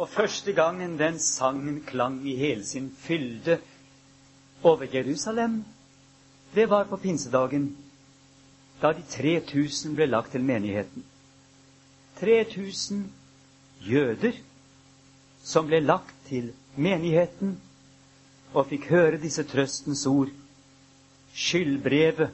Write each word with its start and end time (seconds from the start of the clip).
Og 0.00 0.08
første 0.08 0.52
gangen 0.56 0.96
den 0.98 1.18
sangen 1.20 1.82
klang 1.84 2.22
i 2.24 2.32
hele 2.36 2.64
sin 2.64 2.88
fylde 2.96 3.58
over 4.62 4.86
Jerusalem, 4.94 5.64
det 6.54 6.70
var 6.70 6.84
på 6.88 6.96
pinsedagen, 6.96 7.76
da 8.80 8.94
de 8.96 9.02
3000 9.12 9.94
ble 9.98 10.06
lagt 10.08 10.32
til 10.32 10.44
menigheten. 10.44 11.04
3000 12.20 13.02
jøder 13.84 14.38
som 15.44 15.68
ble 15.68 15.82
lagt 15.84 16.14
til 16.28 16.48
menigheten 16.76 17.58
og 18.54 18.70
fikk 18.72 18.88
høre 18.92 19.20
disse 19.20 19.44
trøstens 19.44 20.06
ord. 20.08 20.32
Skyldbrevet, 21.34 22.32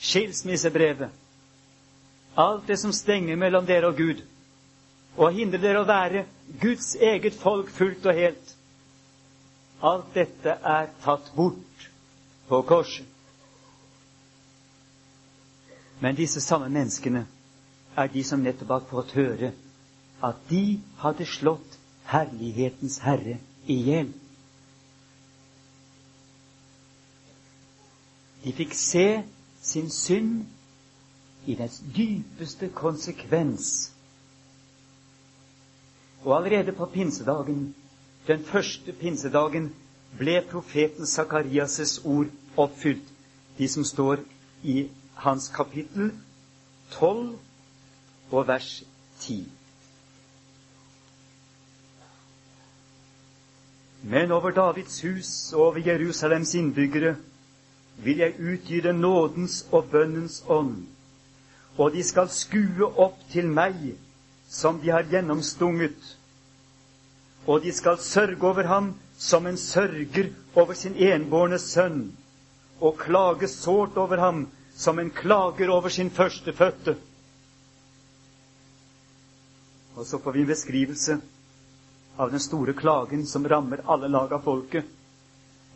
skilsmissebrevet, 0.00 1.08
alt 2.36 2.68
det 2.68 2.78
som 2.78 2.92
stenger 2.92 3.40
mellom 3.40 3.66
dere 3.66 3.88
og 3.88 3.96
Gud, 3.96 4.20
og 5.16 5.32
hindre 5.36 5.60
dere 5.60 5.82
å 5.82 5.88
være 5.88 6.24
Guds 6.62 6.94
eget 6.96 7.34
folk 7.36 7.70
fullt 7.72 8.06
og 8.08 8.16
helt. 8.16 8.54
Alt 9.82 10.14
dette 10.14 10.54
er 10.62 10.88
tatt 11.04 11.32
bort 11.36 11.88
på 12.48 12.62
korset. 12.68 13.06
Men 16.02 16.16
disse 16.18 16.40
samme 16.42 16.68
menneskene 16.72 17.26
er 17.96 18.08
de 18.10 18.22
som 18.26 18.42
nettopp 18.42 18.72
har 18.74 18.88
fått 18.90 19.14
høre 19.18 19.52
at 20.22 20.38
de 20.48 20.80
hadde 21.02 21.26
slått 21.26 21.76
herlighetens 22.10 22.98
herre 23.04 23.36
i 23.70 23.76
hjel. 23.86 24.10
De 28.42 28.52
fikk 28.58 28.74
se 28.74 29.06
sin 29.62 29.90
synd 29.94 30.46
i 31.46 31.54
dens 31.58 31.78
dypeste 31.94 32.70
konsekvens. 32.74 33.92
Og 36.24 36.36
allerede 36.36 36.72
på 36.72 36.86
pinsedagen, 36.86 37.74
den 38.26 38.44
første 38.44 38.92
pinsedagen, 38.92 39.72
ble 40.18 40.42
profeten 40.50 41.04
Sakarias' 41.04 42.00
ord 42.04 42.26
oppfylt, 42.56 43.08
de 43.58 43.68
som 43.68 43.84
står 43.84 44.16
i 44.62 44.88
hans 45.14 45.48
kapittel 45.48 46.12
12 46.90 47.38
og 48.30 48.46
vers 48.48 48.84
10. 49.20 49.48
Men 54.02 54.32
over 54.32 54.50
Davids 54.50 55.02
hus 55.02 55.52
og 55.52 55.60
over 55.60 55.82
Jerusalems 55.86 56.54
innbyggere 56.54 57.16
vil 57.96 58.16
jeg 58.18 58.34
utgyte 58.40 58.92
nådens 58.92 59.66
og 59.72 59.84
bønnens 59.90 60.44
ånd, 60.48 60.86
og 61.78 61.92
de 61.92 62.02
skal 62.02 62.28
skue 62.28 62.86
opp 62.98 63.20
til 63.30 63.48
meg 63.48 63.94
som 64.52 64.80
de 64.80 64.90
har 64.92 65.06
gjennomstunget, 65.08 66.16
og 67.48 67.62
de 67.64 67.72
skal 67.72 67.96
sørge 67.98 68.44
over 68.44 68.68
ham 68.68 68.90
som 69.18 69.46
en 69.48 69.56
sørger 69.56 70.28
over 70.54 70.76
sin 70.76 70.94
enbårne 70.94 71.58
sønn, 71.58 72.02
og 72.80 72.98
klage 73.00 73.48
sårt 73.48 73.96
over 73.96 74.20
ham 74.20 74.42
som 74.76 74.98
en 74.98 75.10
klager 75.10 75.72
over 75.72 75.88
sin 75.88 76.10
førstefødte. 76.10 76.96
Og 79.96 80.06
så 80.06 80.18
får 80.18 80.32
vi 80.36 80.44
en 80.44 80.52
beskrivelse 80.52 81.18
av 82.20 82.30
den 82.30 82.40
store 82.40 82.76
klagen 82.76 83.24
som 83.26 83.48
rammer 83.48 83.84
alle 83.86 84.12
lag 84.12 84.32
av 84.36 84.44
folket. 84.44 84.84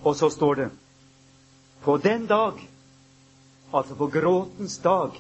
Og 0.05 0.17
så 0.17 0.29
står 0.31 0.55
det 0.55 0.71
På 1.81 1.97
den 1.97 2.27
dag, 2.27 2.61
altså 3.73 3.95
på 3.95 4.07
gråtens 4.07 4.79
dag, 4.79 5.17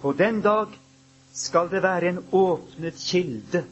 på 0.00 0.12
den 0.12 0.40
dag 0.42 0.68
skal 1.36 1.68
det 1.70 1.82
være 1.84 2.08
en 2.08 2.22
åpnet 2.32 2.96
kilde 2.96 3.64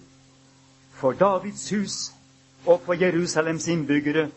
for 0.92 1.16
Davids 1.16 1.70
hus 1.70 1.96
og 2.66 2.80
for 2.84 2.94
Jerusalems 3.00 3.68
innbyggere 3.68 4.28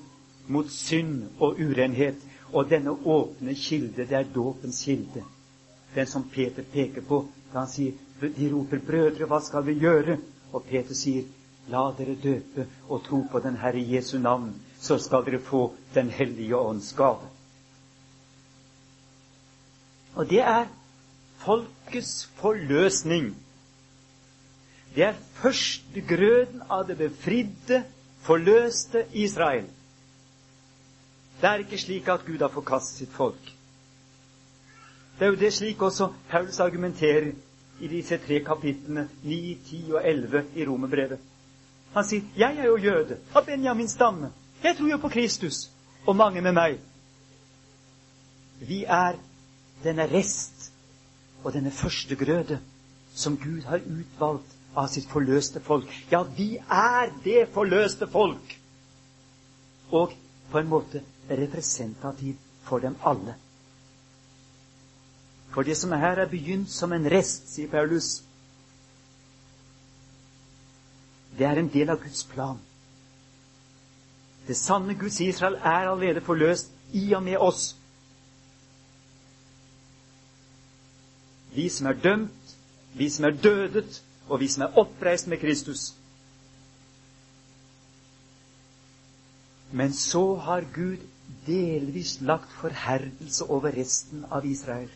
mot 0.47 0.70
synd 0.72 1.25
og 1.39 1.59
urenhet. 1.59 2.16
Og 2.53 2.70
denne 2.70 2.92
åpne 2.92 3.55
kilde, 3.55 4.08
det 4.08 4.15
er 4.15 4.30
dåpens 4.36 4.80
kilde. 4.86 5.23
Den 5.95 6.08
som 6.08 6.23
Peter 6.30 6.64
peker 6.73 7.02
på 7.02 7.26
da 7.54 7.60
han 7.60 7.71
sier 7.71 7.93
De 8.21 8.48
roper, 8.49 8.80
'Brødre, 8.80 9.27
hva 9.30 9.39
skal 9.45 9.65
vi 9.65 9.76
gjøre?' 9.80 10.17
Og 10.54 10.64
Peter 10.64 10.95
sier, 10.95 11.23
La 11.70 11.92
dere 11.98 12.15
døpe 12.23 12.65
og 12.89 13.04
tro 13.04 13.20
på 13.32 13.39
den 13.39 13.58
Herre 13.58 13.83
Jesu 13.92 14.17
navn, 14.17 14.55
så 14.80 14.98
skal 14.98 15.26
dere 15.26 15.39
få 15.39 15.73
Den 15.95 16.09
hellige 16.09 16.58
ånds 16.58 16.94
gave. 16.94 17.27
Og 20.15 20.30
det 20.30 20.39
er 20.39 20.65
folkets 21.47 22.25
forløsning. 22.41 23.31
Det 24.95 25.03
er 25.03 25.19
førstegrøden 25.39 26.63
av 26.69 26.87
det 26.89 26.97
befridde, 26.99 27.83
forløste 28.27 29.05
Israel. 29.13 29.67
Det 31.41 31.49
er 31.49 31.63
ikke 31.63 31.77
slik 31.77 32.08
at 32.09 32.25
Gud 32.25 32.41
har 32.41 32.52
forkastet 32.52 33.03
sitt 33.03 33.13
folk. 33.13 33.53
Det 35.19 35.25
er 35.25 35.31
jo 35.31 35.39
det 35.39 35.53
slik 35.53 35.81
også 35.81 36.09
Paulus 36.30 36.59
argumenterer 36.59 37.31
i 37.79 37.87
disse 37.87 38.17
tre 38.17 38.39
kapitlene 38.45 39.08
9, 39.23 39.58
10 39.69 39.81
og 39.93 40.02
11 40.03 40.43
i 40.55 40.65
Romerbrevet. 40.65 41.19
Han 41.93 42.03
sier, 42.03 42.21
'Jeg 42.37 42.58
er 42.58 42.65
jo 42.65 42.77
jøde 42.77 43.17
av 43.35 43.45
Benjamins 43.45 43.91
stamme. 43.91 44.31
Jeg 44.64 44.77
tror 44.77 44.89
jo 44.89 44.97
på 44.97 45.09
Kristus, 45.09 45.71
og 46.05 46.15
mange 46.15 46.41
med 46.41 46.52
meg.' 46.53 46.79
Vi 48.59 48.83
er 48.83 49.15
denne 49.83 50.05
rest 50.11 50.71
og 51.43 51.53
denne 51.53 51.71
førstegrøde 51.71 52.59
som 53.15 53.37
Gud 53.37 53.65
har 53.65 53.81
utvalgt 53.86 54.53
av 54.77 54.87
sitt 54.92 55.09
forløste 55.09 55.61
folk. 55.64 55.89
Ja, 56.11 56.21
vi 56.23 56.58
er 56.58 57.11
det 57.23 57.48
forløste 57.53 58.08
folk! 58.11 58.58
Og 59.92 60.14
på 60.52 60.59
en 60.59 60.70
måte 60.70 61.02
representativ 61.30 62.36
for 62.67 62.83
dem 62.83 62.97
alle. 63.05 63.36
For 65.49 65.64
det 65.64 65.77
som 65.77 65.92
her 65.92 66.20
er 66.21 66.30
begynt 66.30 66.70
som 66.70 66.93
en 66.93 67.08
rest, 67.09 67.47
sier 67.49 67.71
Paulus, 67.71 68.21
det 71.37 71.47
er 71.47 71.58
en 71.61 71.71
del 71.73 71.89
av 71.89 72.02
Guds 72.03 72.23
plan. 72.27 72.59
Det 74.47 74.55
sanne 74.58 74.95
Guds 74.95 75.20
Israel 75.21 75.58
er 75.59 75.89
allerede 75.89 76.21
forløst 76.21 76.71
i 76.93 77.14
og 77.14 77.23
med 77.23 77.37
oss. 77.37 77.76
Vi 81.58 81.70
som 81.73 81.90
er 81.90 81.98
dømt, 82.04 82.56
vi 82.94 83.10
som 83.10 83.26
er 83.26 83.38
dødet, 83.44 84.02
og 84.30 84.40
vi 84.40 84.48
som 84.52 84.68
er 84.68 84.78
oppreist 84.78 85.28
med 85.28 85.42
Kristus. 85.42 85.94
Men 89.72 89.94
så 89.94 90.36
har 90.36 90.68
Gud 90.76 90.98
delvis 91.48 92.18
lagt 92.22 92.52
forherdelse 92.62 93.45
over 93.50 93.73
resten 93.76 94.26
av 94.32 94.45
Israel. 94.45 94.90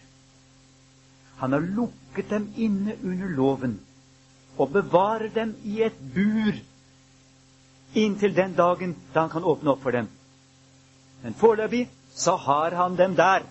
Han 1.42 1.52
har 1.52 1.66
lukket 1.66 2.30
dem 2.30 2.52
inne 2.56 2.96
under 3.04 3.30
loven 3.36 3.80
og 4.58 4.72
bevarer 4.72 5.32
dem 5.34 5.56
i 5.64 5.82
et 5.82 5.98
bur 6.14 6.54
inntil 7.96 8.36
den 8.36 8.54
dagen 8.56 8.94
da 9.14 9.26
han 9.26 9.34
kan 9.34 9.44
åpne 9.44 9.74
opp 9.74 9.82
for 9.84 9.96
dem. 9.96 10.08
Men 11.24 11.34
foreløpig 11.34 11.88
så 12.16 12.36
har 12.36 12.76
han 12.78 12.96
dem 12.98 13.16
der 13.16 13.48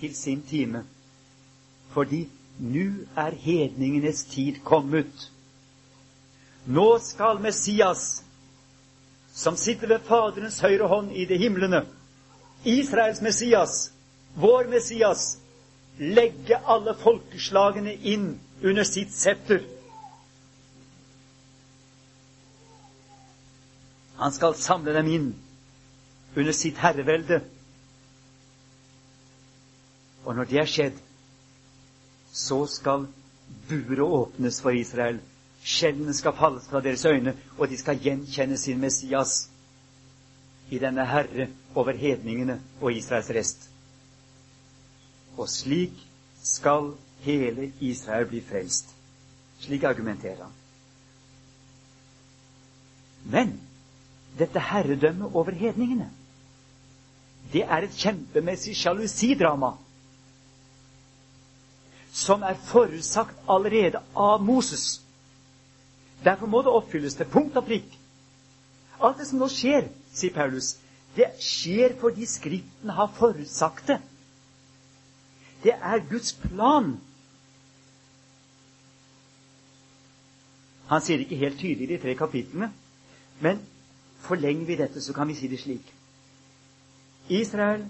til 0.00 0.14
sin 0.16 0.42
time. 0.42 0.84
Fordi 1.90 2.28
nå 2.58 2.86
er 3.16 3.34
hedningenes 3.34 4.24
tid 4.24 4.60
kommet. 4.64 5.30
Nå 6.66 6.98
skal 6.98 7.40
Messias, 7.40 8.24
som 9.32 9.56
sitter 9.56 9.88
ved 9.88 10.04
Faderens 10.04 10.60
høyre 10.60 10.88
hånd 10.88 11.12
i 11.12 11.24
de 11.24 11.38
himlene, 11.38 11.84
Israels 12.64 13.20
Messias, 13.22 13.92
vår 14.34 14.66
Messias, 14.70 15.38
legge 15.98 16.58
alle 16.66 16.94
folkeslagene 16.98 17.94
inn 17.94 18.32
under 18.62 18.84
sitt 18.84 19.14
setter. 19.14 19.62
Han 24.18 24.34
skal 24.34 24.58
samle 24.58 24.94
dem 24.94 25.06
inn 25.14 25.28
under 26.36 26.52
sitt 26.52 26.78
herrevelde. 26.82 27.40
Og 30.28 30.36
når 30.36 30.44
det 30.44 30.58
er 30.60 30.68
skjedd, 30.68 30.96
så 32.36 32.66
skal 32.68 33.06
buret 33.68 34.02
åpnes 34.04 34.58
for 34.60 34.76
Israel. 34.76 35.22
Skjellene 35.64 36.12
skal 36.14 36.36
falles 36.36 36.66
fra 36.68 36.82
deres 36.84 37.04
øyne, 37.08 37.32
og 37.56 37.70
de 37.70 37.78
skal 37.80 38.02
gjenkjenne 38.04 38.58
sin 38.60 38.80
Messias 38.82 39.48
i 40.70 40.78
denne 40.78 41.06
Herre 41.08 41.48
over 41.74 41.96
hedningene 41.96 42.58
og 42.80 42.92
Israels 42.92 43.30
rest. 43.32 43.70
Og 45.38 45.48
slik 45.48 45.96
skal 46.44 46.92
hele 47.24 47.72
Israel 47.80 48.28
bli 48.28 48.44
frelst. 48.44 48.92
Slik 49.64 49.82
argumenterer 49.82 50.44
han. 50.44 50.54
Men 53.24 53.60
dette 54.38 54.60
herredømmet 54.60 55.32
over 55.34 55.56
hedningene, 55.56 56.12
det 57.52 57.64
er 57.64 57.88
et 57.88 57.96
kjempemessig 57.96 58.76
sjalusidrama 58.76 59.72
som 62.12 62.42
er 62.42 62.58
forutsagt 62.68 63.36
allerede 63.48 64.00
av 64.16 64.42
Moses. 64.42 65.00
Derfor 66.24 66.46
må 66.46 66.62
det 66.62 66.72
oppfylles 66.72 67.14
til 67.14 67.28
punkt 67.30 67.56
og 67.56 67.66
prikk. 67.68 67.98
Alt 69.00 69.18
det 69.20 69.28
som 69.28 69.38
nå 69.38 69.48
skjer, 69.52 69.86
sier 70.12 70.34
Paulus, 70.34 70.72
det 71.16 71.28
skjer 71.42 71.94
fordi 72.00 72.26
Skriften 72.26 72.90
har 72.90 73.12
forutsagt 73.14 73.86
det. 73.92 73.98
Det 75.62 75.74
er 75.74 76.02
Guds 76.10 76.32
plan. 76.42 76.96
Han 80.88 81.02
sier 81.04 81.18
det 81.18 81.26
ikke 81.28 81.42
helt 81.44 81.60
tydelig 81.60 81.86
i 81.88 81.92
de 81.92 82.00
tre 82.02 82.14
kapitlene, 82.16 82.70
men 83.44 83.60
forlenger 84.24 84.66
vi 84.66 84.76
dette, 84.80 85.02
så 85.02 85.12
kan 85.12 85.28
vi 85.28 85.34
si 85.36 85.48
det 85.48 85.60
slik. 85.60 85.94
Israel, 87.28 87.84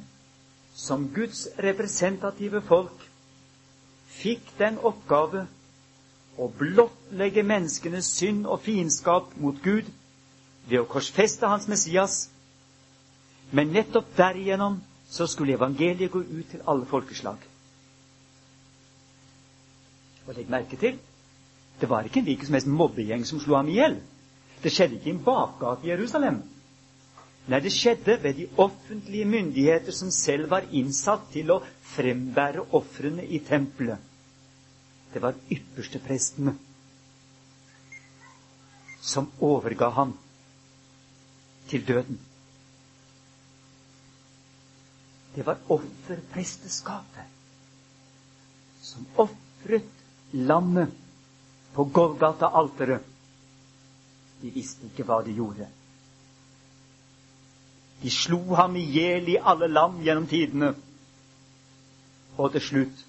som 0.75 1.09
Guds 1.15 1.47
representative 1.59 2.63
folk, 2.67 3.08
fikk 4.19 4.53
den 4.59 4.79
oppgave 4.91 5.45
å 6.39 6.49
blottlegge 6.59 7.43
menneskenes 7.47 8.09
synd 8.19 8.47
og 8.47 8.61
fiendskap 8.67 9.33
mot 9.43 9.59
Gud 9.65 9.89
ved 10.69 10.81
å 10.83 10.89
korsfeste 10.91 11.49
hans 11.51 11.67
Messias. 11.71 12.19
Men 13.51 13.73
nettopp 13.75 14.11
derigjennom 14.19 14.79
så 15.11 15.27
skulle 15.27 15.57
evangeliet 15.57 16.13
gå 16.13 16.21
ut 16.23 16.51
til 16.53 16.65
alle 16.69 16.87
folkeslag. 16.91 17.39
Og 20.29 20.37
legg 20.37 20.51
merke 20.53 20.77
til 20.77 20.99
det 21.79 21.87
var 21.89 22.03
ikke 22.07 22.19
en 22.19 22.27
hvilken 22.27 22.49
som 22.49 22.57
helst 22.59 22.71
mobbegjeng 22.75 23.23
som 23.27 23.39
slo 23.41 23.55
ham 23.55 23.69
i 23.71 23.77
hjel. 23.79 23.93
Det 24.63 24.73
skjedde 24.75 24.97
ikke 24.99 25.13
i 25.13 25.15
en 25.15 25.21
bakgate 25.23 25.87
i 25.87 25.93
Jerusalem. 25.93 26.41
Nei, 27.49 27.61
det 27.65 27.71
skjedde 27.73 28.17
ved 28.23 28.35
de 28.37 28.49
offentlige 28.61 29.25
myndigheter 29.31 29.95
som 29.95 30.11
selv 30.13 30.51
var 30.51 30.67
innsatt 30.77 31.31
til 31.33 31.55
å 31.55 31.61
frembære 31.95 32.67
ofrene 32.77 33.25
i 33.25 33.39
tempelet. 33.47 34.03
Det 35.13 35.23
var 35.23 35.35
yppersteprestene 35.51 36.55
som 39.01 39.31
overga 39.41 39.89
ham 39.89 40.13
til 41.69 41.87
døden. 41.89 42.19
Det 45.35 45.47
var 45.47 45.61
offerpresteskapet 45.69 47.37
som 48.83 49.07
ofret 49.17 49.89
lammet 50.33 50.93
på 51.75 51.85
Golgata-alteret. 51.85 53.05
De 54.43 54.51
visste 54.55 54.87
ikke 54.87 55.05
hva 55.07 55.21
de 55.27 55.35
gjorde. 55.37 55.69
De 58.03 58.11
slo 58.15 58.41
ham 58.55 58.77
i 58.79 58.85
hjel 58.87 59.29
i 59.33 59.39
alle 59.41 59.69
land 59.71 60.03
gjennom 60.07 60.29
tidene. 60.31 60.73
Og 62.39 62.53
til 62.55 62.63
slutt 62.63 63.08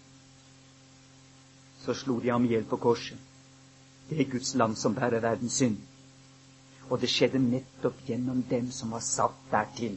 så 1.90 1.96
slo 2.04 2.20
de 2.22 2.30
ham 2.30 2.46
i 2.46 2.52
hjel 2.54 2.66
på 2.70 2.78
korset. 2.78 3.18
Det 4.10 4.20
er 4.22 4.28
Guds 4.30 4.52
lam 4.56 4.76
som 4.78 4.94
bærer 4.98 5.22
verdens 5.24 5.56
synd. 5.58 5.78
Og 6.90 7.02
det 7.02 7.10
skjedde 7.10 7.40
nettopp 7.42 8.04
gjennom 8.08 8.44
dem 8.50 8.68
som 8.74 8.92
var 8.94 9.02
satt 9.06 9.38
dertil. 9.52 9.96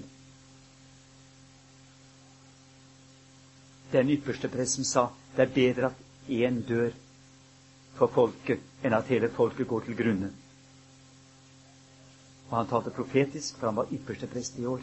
Den 3.92 4.08
ypperste 4.14 4.48
presten 4.48 4.88
sa 4.88 5.06
det 5.36 5.44
er 5.46 5.52
bedre 5.56 5.90
at 5.90 6.30
én 6.32 6.62
dør 6.68 6.94
for 7.98 8.08
folket 8.14 8.64
enn 8.88 8.96
at 8.96 9.12
hele 9.12 9.28
folket 9.36 9.68
går 9.68 9.84
til 9.90 9.96
grunne. 9.98 10.30
Og 12.50 12.56
han 12.56 12.68
talte 12.72 12.92
profetisk, 12.96 13.56
for 13.60 13.68
han 13.68 13.76
var 13.82 13.92
ypperste 13.92 14.28
prest 14.32 14.56
i 14.60 14.64
år. 14.68 14.80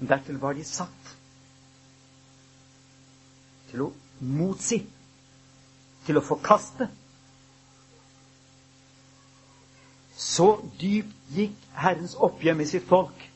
Dertil 0.00 0.38
var 0.42 0.54
de 0.58 0.64
satt 0.66 1.12
til 3.70 3.86
å 3.86 3.92
motsi, 4.20 4.80
til 6.06 6.18
å 6.18 6.24
forkaste. 6.24 6.88
Så 10.14 10.48
dypt 10.80 11.30
gikk 11.36 11.62
Herrens 11.78 12.14
oppgjør 12.22 12.58
med 12.58 12.70
sitt 12.70 12.86
folk 12.88 13.30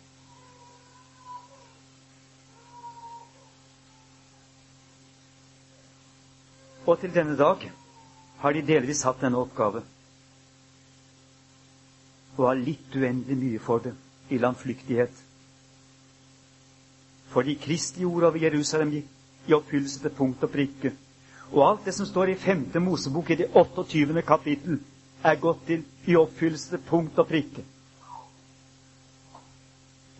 Og 6.88 6.96
til 7.00 7.12
denne 7.12 7.34
dag 7.36 7.66
har 8.40 8.54
de 8.56 8.62
delvis 8.64 9.02
hatt 9.04 9.18
denne 9.20 9.36
oppgave. 9.44 9.82
Og 12.38 12.46
har 12.48 12.56
litt 12.56 12.94
uendelig 12.96 13.36
mye 13.42 13.60
for 13.60 13.82
det 13.84 13.92
i 14.32 14.38
landflyktighet. 14.40 15.12
Fordi 17.38 17.54
Kristi 17.54 18.04
ord 18.04 18.24
over 18.26 18.38
Jerusalem 18.42 18.90
gikk 18.90 19.10
i 19.46 19.52
oppfyllelse 19.54 20.00
til 20.02 20.10
punkt 20.10 20.40
og 20.42 20.50
prikke. 20.50 20.90
Og 21.52 21.60
alt 21.62 21.84
det 21.86 21.92
som 21.94 22.06
står 22.08 22.32
i 22.32 22.34
5. 22.34 22.64
Mosebok 22.82 23.30
i 23.30 23.36
det 23.38 23.46
28. 23.54 24.22
kapittel, 24.26 24.80
er 25.22 25.38
gått 25.38 25.62
til 25.68 25.84
i 26.10 26.16
oppfyllelse 26.18 26.72
til 26.72 26.82
punkt 26.88 27.18
og 27.22 27.28
prikke. 27.30 27.62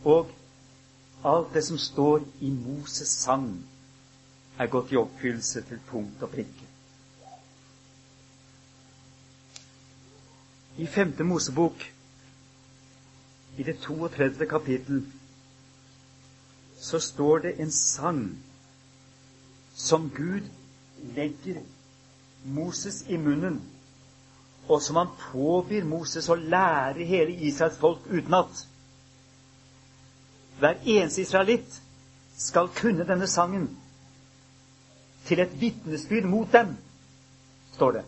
Og 0.04 0.30
alt 1.26 1.50
det 1.58 1.64
som 1.66 1.82
står 1.88 2.22
i 2.38 2.52
Moses 2.54 3.18
sang, 3.26 3.50
er 4.58 4.70
gått 4.70 4.94
i 4.94 5.02
oppfyllelse 5.02 5.66
til 5.72 5.82
punkt 5.90 6.22
og 6.22 6.30
prikke. 6.38 6.70
I 10.78 10.86
femte 10.86 11.26
Mosebok, 11.26 11.82
i 13.58 13.62
det 13.66 13.80
32. 13.82 14.46
kapittel, 14.46 15.02
så 16.80 17.00
står 17.00 17.38
det 17.38 17.60
en 17.60 17.70
sang 17.72 18.22
som 19.74 20.10
Gud 20.14 20.42
legger 21.14 21.60
Moses 22.44 23.04
i 23.08 23.16
munnen, 23.16 23.60
og 24.68 24.82
som 24.82 24.96
han 24.96 25.10
påbyr 25.32 25.84
Moses 25.84 26.28
å 26.28 26.36
lære 26.38 27.06
hele 27.08 27.34
Israels 27.48 27.78
folk 27.80 28.06
utenat. 28.10 28.64
Hver 30.58 30.80
eneste 30.84 31.22
israelitt 31.22 31.80
skal 32.38 32.70
kunne 32.74 33.06
denne 33.06 33.26
sangen 33.30 33.68
til 35.28 35.40
et 35.42 35.54
vitnesbyrd 35.60 36.26
mot 36.30 36.52
dem, 36.52 36.76
står 37.74 37.98
det. 37.98 38.04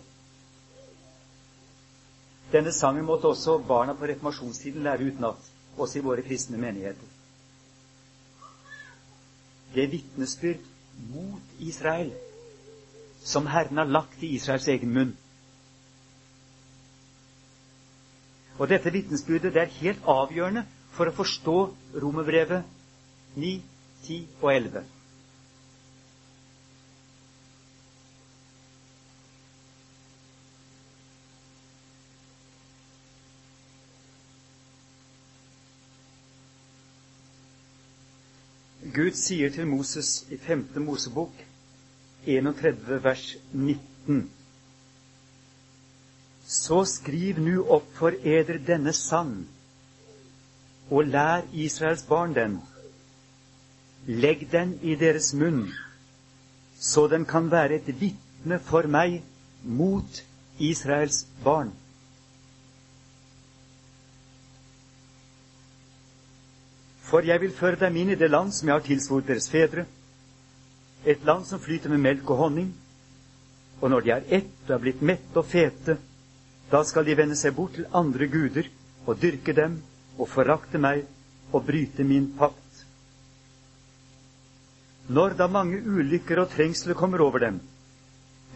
Denne 2.52 2.72
sangen 2.74 3.06
måtte 3.06 3.30
også 3.30 3.58
barna 3.66 3.94
på 3.94 4.10
reformasjonstiden 4.10 4.82
lære 4.86 5.12
utenat, 5.12 5.50
også 5.78 5.98
i 5.98 6.04
våre 6.06 6.26
kristne 6.26 6.58
menigheter. 6.58 7.09
Det 9.74 9.86
vitnesbyrd 9.92 10.66
mot 11.12 11.42
Israel 11.58 12.12
som 13.24 13.46
Herren 13.46 13.76
har 13.76 13.90
lagt 13.90 14.22
i 14.22 14.34
Israels 14.34 14.68
egen 14.68 14.92
munn. 14.94 15.16
Og 18.58 18.68
dette 18.68 18.92
vitnesbyrdet 18.92 19.54
det 19.54 19.62
er 19.62 19.76
helt 19.80 20.08
avgjørende 20.08 20.64
for 20.96 21.08
å 21.08 21.16
forstå 21.16 21.56
Romerbrevet 22.02 22.66
9, 23.36 23.52
10 24.04 24.18
og 24.42 24.50
11. 24.52 24.82
Gud 38.94 39.14
sier 39.14 39.50
til 39.54 39.66
Moses 39.70 40.24
i 40.32 40.36
5. 40.36 40.64
Mosebok 40.82 41.42
31 42.26 42.96
vers 43.04 43.36
19 43.52 44.30
Så 46.46 46.78
skriv 46.84 47.38
nu 47.38 47.60
opp 47.76 47.86
for 47.94 48.16
eder 48.32 48.58
denne 48.66 48.92
sang, 48.96 49.34
og 50.90 51.06
lær 51.12 51.46
Israels 51.52 52.02
barn 52.08 52.34
den. 52.34 52.56
Legg 54.06 54.48
den 54.52 54.72
i 54.82 54.96
deres 54.98 55.30
munn, 55.34 55.68
så 56.80 57.06
den 57.12 57.28
kan 57.30 57.50
være 57.52 57.78
et 57.78 57.92
vitne 58.00 58.58
for 58.72 58.90
meg 58.90 59.20
mot 59.62 60.22
Israels 60.58 61.26
barn. 61.44 61.70
For 67.10 67.26
jeg 67.26 67.42
vil 67.42 67.54
føre 67.54 67.80
dem 67.80 67.96
inn 67.98 68.12
i 68.14 68.18
det 68.18 68.30
land 68.30 68.52
som 68.54 68.68
jeg 68.70 68.76
har 68.78 68.86
tilsvoret 68.86 69.26
deres 69.26 69.48
fedre, 69.50 69.86
et 71.04 71.24
land 71.26 71.46
som 71.48 71.60
flyter 71.60 71.90
med 71.90 72.04
melk 72.04 72.30
og 72.30 72.44
honning. 72.44 72.70
Og 73.80 73.90
når 73.90 74.04
de 74.04 74.12
er 74.14 74.28
ett 74.38 74.68
og 74.68 74.74
er 74.76 74.82
blitt 74.84 75.02
mette 75.02 75.40
og 75.40 75.48
fete, 75.48 75.96
da 76.70 76.82
skal 76.86 77.06
de 77.08 77.16
vende 77.18 77.38
seg 77.38 77.56
bort 77.56 77.74
til 77.74 77.88
andre 77.96 78.28
guder 78.30 78.68
og 79.06 79.18
dyrke 79.18 79.54
dem 79.56 79.80
og 80.20 80.28
forakte 80.28 80.78
meg 80.78 81.06
og 81.50 81.64
bryte 81.66 82.04
min 82.06 82.28
pakt. 82.38 82.84
Når 85.10 85.34
da 85.40 85.48
mange 85.50 85.80
ulykker 85.82 86.44
og 86.44 86.52
trengsler 86.52 86.94
kommer 86.94 87.24
over 87.24 87.42
dem, 87.42 87.58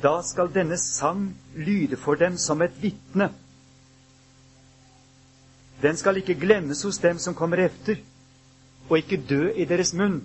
da 0.02 0.20
skal 0.22 0.52
denne 0.54 0.76
sang 0.78 1.32
lyde 1.56 1.96
for 1.98 2.20
dem 2.20 2.36
som 2.38 2.62
et 2.62 2.76
vitne. 2.78 3.32
Den 5.82 5.96
skal 5.98 6.20
ikke 6.20 6.38
glemmes 6.38 6.84
hos 6.86 7.00
dem 7.02 7.18
som 7.18 7.34
kommer 7.34 7.64
efter, 7.64 7.98
og 8.88 8.98
ikke 8.98 9.22
dø 9.28 9.50
i 9.56 9.64
deres 9.64 9.94
munn. 9.94 10.20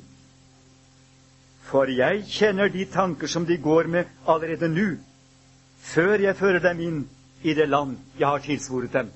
For 1.69 1.89
jeg 1.93 2.23
kjenner 2.27 2.67
de 2.73 2.85
tanker 2.85 3.27
som 3.27 3.45
de 3.45 3.57
går 3.57 3.87
med 3.87 4.05
allerede 4.27 4.69
nå, 4.73 4.87
før 5.77 6.19
jeg 6.19 6.35
fører 6.35 6.59
dem 6.59 6.79
inn 6.79 6.99
i 7.43 7.53
det 7.53 7.69
land 7.69 7.97
jeg 8.19 8.27
har 8.27 8.43
tilsvoret 8.43 8.93
dem. 8.93 9.11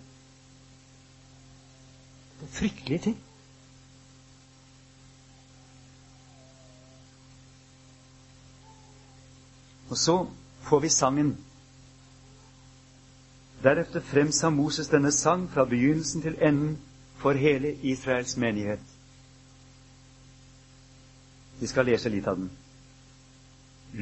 Det 2.40 2.48
er 2.50 2.54
fryktelige 2.60 3.00
ting. 3.00 3.18
Og 9.90 9.98
så 9.98 10.28
får 10.62 10.80
vi 10.80 10.90
sangen. 10.90 11.36
Deretter 13.64 14.02
fremsa 14.02 14.50
Moses 14.50 14.90
denne 14.90 15.12
sang 15.12 15.50
fra 15.52 15.66
begynnelsen 15.66 16.22
til 16.22 16.38
enden 16.42 16.78
for 17.18 17.32
hele 17.32 17.76
Israels 17.82 18.38
menighet. 18.38 18.93
Vi 21.64 21.68
skal 21.72 21.88
lese 21.88 22.10
litt 22.12 22.26
av 22.28 22.42
den. 22.42 22.50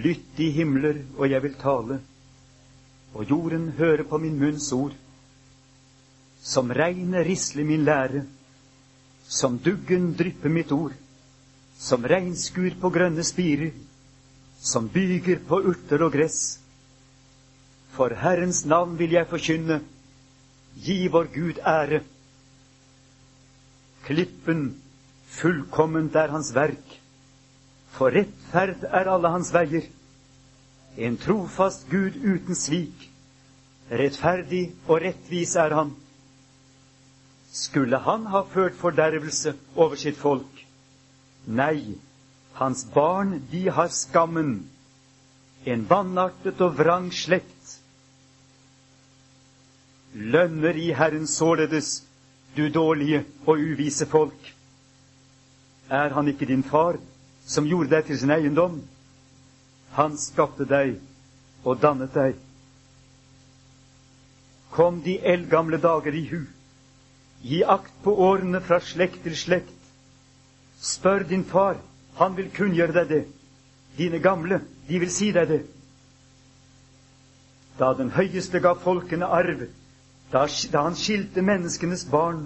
Lytt 0.01 0.39
i 0.41 0.48
himler, 0.56 1.03
og 1.13 1.27
jeg 1.30 1.44
vil 1.44 1.58
tale, 1.62 2.00
og 3.13 3.30
jorden 3.30 3.68
høre 3.77 4.01
på 4.10 4.18
min 4.24 4.39
munns 4.39 4.72
ord. 4.74 4.96
Som 6.41 6.72
regnet 6.74 7.27
risler 7.27 7.68
min 7.70 7.84
lære, 7.86 8.24
som 9.30 9.60
duggen 9.62 10.15
drypper 10.18 10.50
mitt 10.50 10.74
ord, 10.74 10.96
som 11.77 12.08
regnskur 12.10 12.80
på 12.82 12.89
grønne 12.96 13.22
spirer, 13.30 13.75
som 14.58 14.89
byger 14.89 15.44
på 15.46 15.60
urter 15.70 16.01
og 16.01 16.15
gress. 16.18 16.39
For 17.94 18.15
Herrens 18.24 18.63
navn 18.65 18.98
vil 18.98 19.13
jeg 19.13 19.30
forkynne, 19.30 19.84
gi 20.82 20.98
vår 21.13 21.30
Gud 21.36 21.62
ære. 21.62 22.01
Klippen, 24.10 24.65
fullkomment 25.38 26.18
er 26.18 26.34
hans 26.34 26.50
verk, 26.58 26.98
for 27.91 28.13
rettferd 28.15 28.86
er 28.88 29.10
alle 29.12 29.31
hans 29.33 29.51
veier. 29.53 29.88
En 30.98 31.17
trofast 31.17 31.88
Gud 31.91 32.15
uten 32.24 32.55
svik. 32.55 33.07
Rettferdig 33.91 34.69
og 34.88 35.01
rettvis 35.03 35.55
er 35.60 35.75
han. 35.75 35.91
Skulle 37.51 38.00
han 38.00 38.25
ha 38.31 38.43
ført 38.48 38.77
fordervelse 38.79 39.53
over 39.75 40.00
sitt 40.00 40.17
folk? 40.19 40.63
Nei, 41.48 41.98
hans 42.55 42.86
barn, 42.93 43.41
de 43.51 43.65
har 43.69 43.91
skammen. 43.91 44.53
En 45.65 45.83
vanartet 45.89 46.62
og 46.63 46.77
vrang 46.79 47.12
slekt. 47.13 47.75
Lønner 50.13 50.75
i 50.75 50.91
Herren 50.95 51.27
således, 51.27 52.01
du 52.55 52.67
dårlige 52.69 53.25
og 53.45 53.60
uvise 53.60 54.05
folk. 54.05 54.53
Er 55.89 56.15
han 56.15 56.27
ikke 56.27 56.45
din 56.45 56.63
far? 56.63 56.98
Som 57.51 57.67
gjorde 57.67 57.91
deg 57.91 58.08
til 58.08 58.20
sin 58.22 58.31
eiendom. 58.31 58.79
Han 59.98 60.15
skapte 60.17 60.67
deg 60.70 60.96
og 61.67 61.81
dannet 61.84 62.13
deg. 62.15 62.38
Kom 64.72 65.01
de 65.03 65.17
eldgamle 65.34 65.81
dager 65.84 66.15
i 66.15 66.24
hu. 66.29 66.39
Gi 67.43 67.60
akt 67.75 67.91
på 68.05 68.13
årene 68.24 68.62
fra 68.63 68.79
slekt 68.79 69.24
til 69.25 69.36
slekt. 69.36 69.77
Spør 70.81 71.25
din 71.27 71.43
far, 71.46 71.75
han 72.15 72.38
vil 72.38 72.50
kunngjøre 72.55 72.96
deg 73.01 73.10
det. 73.10 73.22
Dine 73.98 74.22
gamle, 74.24 74.62
de 74.88 75.00
vil 75.03 75.12
si 75.12 75.31
deg 75.36 75.50
det. 75.50 75.62
Da 77.79 77.91
den 77.98 78.13
høyeste 78.15 78.62
ga 78.63 78.74
folkene 78.79 79.27
arv, 79.27 79.65
da, 80.31 80.46
da 80.72 80.86
han 80.88 80.96
skilte 80.96 81.43
menneskenes 81.43 82.05
barn, 82.12 82.46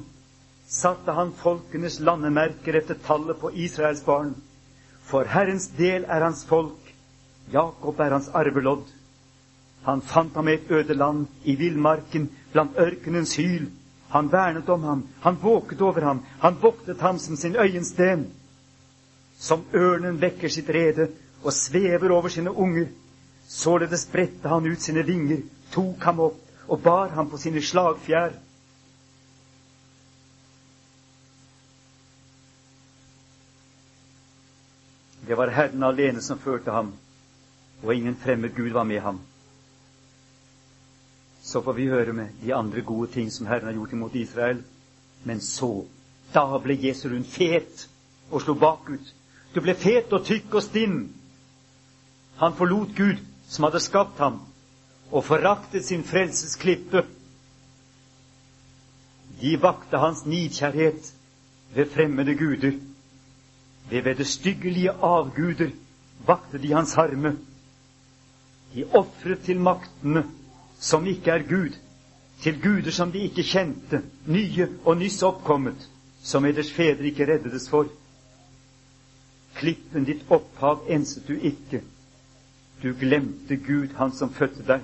satte 0.68 1.14
han 1.14 1.34
folkenes 1.38 2.00
landemerker 2.02 2.80
etter 2.82 2.98
tallet 3.06 3.38
på 3.42 3.52
Israels 3.54 4.02
barn. 4.06 4.34
For 5.06 5.26
Herrens 5.30 5.68
del 5.78 6.06
er 6.10 6.24
hans 6.26 6.46
folk, 6.50 6.80
Jakob 7.54 8.00
er 8.00 8.16
hans 8.16 8.30
arvelodd. 8.34 8.88
Han 9.86 10.02
fant 10.02 10.34
ham 10.34 10.48
i 10.50 10.56
et 10.58 10.72
øde 10.74 10.96
land, 10.98 11.28
i 11.44 11.56
villmarken, 11.56 12.30
blant 12.52 12.78
ørkenens 12.82 13.36
hyl. 13.38 13.68
Han 14.10 14.32
vernet 14.32 14.70
om 14.70 14.84
ham, 14.84 15.04
han 15.22 15.38
våket 15.42 15.82
over 15.82 16.02
ham, 16.02 16.24
han 16.42 16.58
voktet 16.62 17.02
ham 17.02 17.20
som 17.20 17.36
sin 17.36 17.56
øyensten. 17.56 18.26
Som 19.38 19.66
ørnen 19.74 20.22
vekker 20.22 20.50
sitt 20.50 20.70
rede 20.70 21.10
og 21.44 21.54
svever 21.54 22.12
over 22.12 22.30
sine 22.30 22.52
unger, 22.52 22.88
således 23.48 24.08
spredte 24.08 24.50
han 24.50 24.66
ut 24.66 24.82
sine 24.82 25.04
vinger, 25.06 25.44
tok 25.72 26.02
ham 26.04 26.20
opp 26.20 26.42
og 26.68 26.82
bar 26.82 27.14
ham 27.14 27.30
på 27.30 27.38
sine 27.38 27.62
slagfjær. 27.62 28.34
Det 35.28 35.36
var 35.38 35.48
Herren 35.48 35.84
alene 35.84 36.22
som 36.22 36.40
førte 36.40 36.72
ham, 36.72 36.94
og 37.84 37.96
ingen 37.96 38.16
fremmed 38.16 38.56
Gud 38.56 38.72
var 38.72 38.84
med 38.84 39.02
ham. 39.02 39.20
Så 41.42 41.62
får 41.62 41.74
vi 41.74 41.88
høre 41.88 42.14
med 42.14 42.28
de 42.42 42.54
andre 42.54 42.82
gode 42.82 43.12
ting 43.12 43.32
som 43.32 43.48
Herren 43.48 43.66
har 43.66 43.74
gjort 43.74 43.94
imot 43.94 44.16
Israel. 44.16 44.64
Men 45.24 45.42
så, 45.42 45.86
da 46.34 46.46
ble 46.62 46.78
Jesurun 46.82 47.26
fet 47.26 47.88
og 48.32 48.42
slo 48.42 48.54
bakut. 48.54 49.14
Du 49.56 49.62
ble 49.62 49.76
fet 49.78 50.14
og 50.14 50.26
tykk 50.26 50.58
og 50.58 50.64
stinn. 50.66 50.98
Han 52.42 52.58
forlot 52.58 52.96
Gud, 52.98 53.22
som 53.48 53.64
hadde 53.64 53.80
skapt 53.80 54.20
ham, 54.20 54.42
og 55.12 55.24
foraktet 55.24 55.86
sin 55.86 56.04
frelses 56.04 56.58
klippe. 56.60 57.06
De 59.42 59.56
vakte 59.62 60.02
hans 60.02 60.26
nidkjærhet 60.26 61.14
ved 61.76 61.90
fremmede 61.94 62.36
guder. 62.36 62.78
Ved 63.90 64.02
vederstyggelige 64.02 64.92
avguder 64.92 65.70
vakte 66.28 66.58
de 66.58 66.74
hans 66.74 66.94
harme. 66.94 67.36
De 68.74 68.86
ofret 68.94 69.44
til 69.46 69.60
maktene 69.60 70.26
som 70.80 71.06
ikke 71.08 71.32
er 71.32 71.44
Gud, 71.50 71.76
til 72.42 72.62
guder 72.62 72.92
som 72.92 73.12
de 73.12 73.20
ikke 73.20 73.44
kjente, 73.44 74.02
nye 74.28 74.68
og 74.86 74.98
nyss 74.98 75.22
oppkommet, 75.24 75.88
som 76.24 76.46
eders 76.46 76.72
fedre 76.72 77.08
ikke 77.08 77.28
reddedes 77.30 77.70
for. 77.70 77.88
Klippen 79.56 80.04
ditt 80.04 80.26
opphav 80.30 80.84
enset 80.92 81.28
du 81.28 81.38
ikke. 81.38 81.82
Du 82.84 82.92
glemte 83.00 83.56
Gud, 83.56 83.94
Han 83.96 84.12
som 84.12 84.34
fødte 84.34 84.66
deg. 84.68 84.82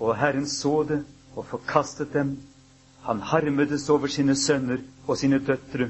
Og 0.00 0.16
Herren 0.18 0.46
så 0.46 0.82
det 0.82 1.04
og 1.36 1.46
forkastet 1.46 2.12
dem. 2.12 2.36
Han 3.02 3.20
harmedes 3.20 3.88
over 3.88 4.06
sine 4.06 4.36
sønner 4.36 4.82
og 5.06 5.16
sine 5.16 5.38
døtre 5.38 5.88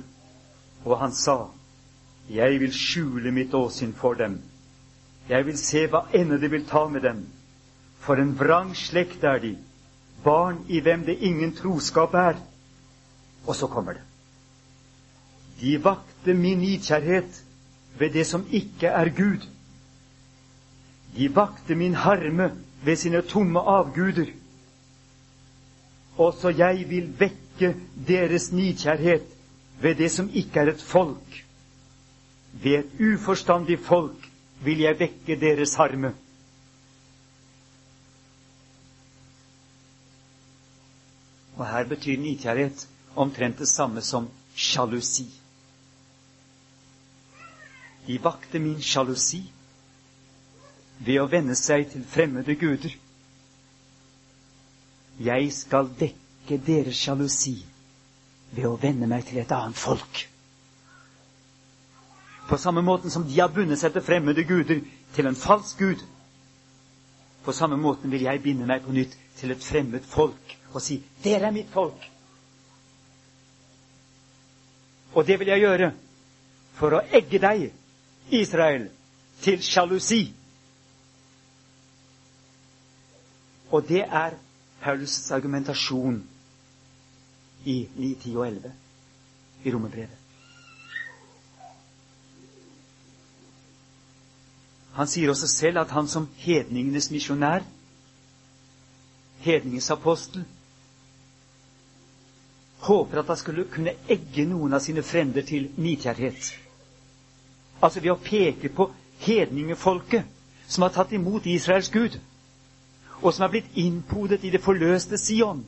og 0.84 0.98
han 1.00 1.12
sa, 1.12 1.46
Jeg 2.30 2.60
vil 2.60 2.72
skjule 2.74 3.30
mitt 3.30 3.54
åsyn 3.54 3.92
for 3.94 4.14
dem. 4.14 4.40
Jeg 5.28 5.46
vil 5.46 5.58
se 5.58 5.86
hva 5.86 6.06
ende 6.14 6.40
de 6.42 6.50
vil 6.50 6.64
ta 6.66 6.88
med 6.90 7.02
dem. 7.02 7.26
For 8.02 8.18
en 8.18 8.34
vrang 8.38 8.74
slekt 8.76 9.24
er 9.24 9.38
de, 9.42 9.56
barn 10.24 10.64
i 10.68 10.80
hvem 10.80 11.04
det 11.06 11.18
ingen 11.22 11.54
troskap 11.54 12.14
er. 12.14 12.38
Og 13.46 13.54
så 13.54 13.66
kommer 13.66 13.92
det. 13.92 14.02
De 15.60 15.76
vakte 15.84 16.34
min 16.34 16.58
nidkjærhet 16.58 17.42
ved 17.98 18.10
det 18.10 18.26
som 18.26 18.46
ikke 18.50 18.86
er 18.86 19.08
Gud. 19.08 19.46
De 21.16 21.30
vakte 21.34 21.74
min 21.74 21.94
harme 21.94 22.50
ved 22.84 22.96
sine 22.96 23.22
tomme 23.22 23.60
avguder. 23.60 24.26
Også 26.18 26.48
jeg 26.48 26.90
vil 26.90 27.14
vekke 27.20 27.74
deres 28.08 28.52
nidkjærhet 28.52 29.35
ved 29.80 29.94
det 29.98 30.10
som 30.12 30.28
ikke 30.32 30.60
er 30.60 30.70
et 30.72 30.82
folk. 30.82 31.42
Ved 32.62 32.78
et 32.78 33.00
uforstandig 33.14 33.78
folk 33.84 34.28
vil 34.64 34.78
jeg 34.80 34.98
vekke 35.00 35.36
deres 35.40 35.74
harme. 35.74 36.14
Og 41.56 41.66
her 41.70 41.84
betyr 41.88 42.18
nidkjærhet 42.20 42.88
omtrent 43.16 43.58
det 43.58 43.68
samme 43.68 44.00
som 44.02 44.28
sjalusi. 44.54 45.26
De 48.06 48.18
vakte 48.24 48.58
min 48.60 48.80
sjalusi 48.82 49.42
ved 51.04 51.20
å 51.20 51.28
venne 51.32 51.56
seg 51.58 51.88
til 51.92 52.04
fremmede 52.08 52.54
guder. 52.60 52.92
Jeg 55.20 55.48
skal 55.52 55.88
dekke 56.00 56.60
deres 56.66 57.00
sjalusi 57.04 57.56
ved 58.54 58.66
å 58.68 58.76
vende 58.80 59.08
meg 59.10 59.24
til 59.28 59.38
et 59.42 59.52
annet 59.52 59.78
folk. 59.78 60.22
På 62.48 62.58
samme 62.62 62.82
måten 62.86 63.10
som 63.10 63.24
de 63.26 63.40
har 63.40 63.50
bundet 63.50 63.80
seg 63.80 63.92
til 63.96 64.04
fremmede 64.06 64.44
guder, 64.46 64.80
til 65.16 65.26
en 65.26 65.36
falsk 65.38 65.78
gud, 65.82 66.02
på 67.46 67.52
samme 67.54 67.76
måten 67.78 68.10
vil 68.10 68.22
jeg 68.26 68.42
binde 68.42 68.66
meg 68.66 68.82
på 68.86 68.94
nytt 68.94 69.14
til 69.38 69.52
et 69.54 69.62
fremmed 69.62 70.02
folk 70.06 70.56
og 70.72 70.82
si 70.82 71.02
'Dere 71.24 71.46
er 71.46 71.50
mitt 71.54 71.70
folk'. 71.74 72.08
Og 75.14 75.26
det 75.26 75.38
vil 75.40 75.48
jeg 75.48 75.60
gjøre 75.60 75.92
for 76.74 76.92
å 76.98 77.00
egge 77.12 77.38
deg, 77.38 77.70
Israel, 78.30 78.88
til 79.40 79.62
sjalusi. 79.62 80.34
Og 83.70 83.88
det 83.88 84.02
er 84.04 84.34
Paulus' 84.82 85.32
argumentasjon 85.34 86.20
i 87.66 87.88
9, 87.96 88.14
10 88.22 88.36
og 88.36 88.46
11 88.48 88.72
i 89.64 89.72
Romerbrevet. 89.74 90.22
Han 94.96 95.08
sier 95.12 95.28
også 95.28 95.48
selv 95.52 95.82
at 95.82 95.90
han 95.92 96.06
som 96.08 96.28
hedningenes 96.40 97.10
misjonær, 97.12 97.64
hedningens 99.44 99.90
apostel, 99.92 100.44
håper 102.86 103.18
at 103.20 103.26
han 103.26 103.36
skulle 103.36 103.66
kunne 103.74 103.92
egge 104.08 104.46
noen 104.48 104.72
av 104.72 104.80
sine 104.86 105.02
frender 105.04 105.44
til 105.44 105.68
nidkjærhet. 105.76 106.48
Altså 107.82 108.00
ved 108.00 108.14
å 108.14 108.20
peke 108.24 108.70
på 108.72 108.88
hedningefolket 109.26 110.24
som 110.68 110.86
har 110.86 110.94
tatt 110.96 111.12
imot 111.18 111.46
Israels 111.46 111.90
Gud, 111.92 112.16
og 113.20 113.34
som 113.34 113.44
er 113.46 113.52
blitt 113.52 113.76
innpodet 113.80 114.44
i 114.44 114.52
det 114.54 114.62
forløste 114.64 115.18
Sion, 115.20 115.64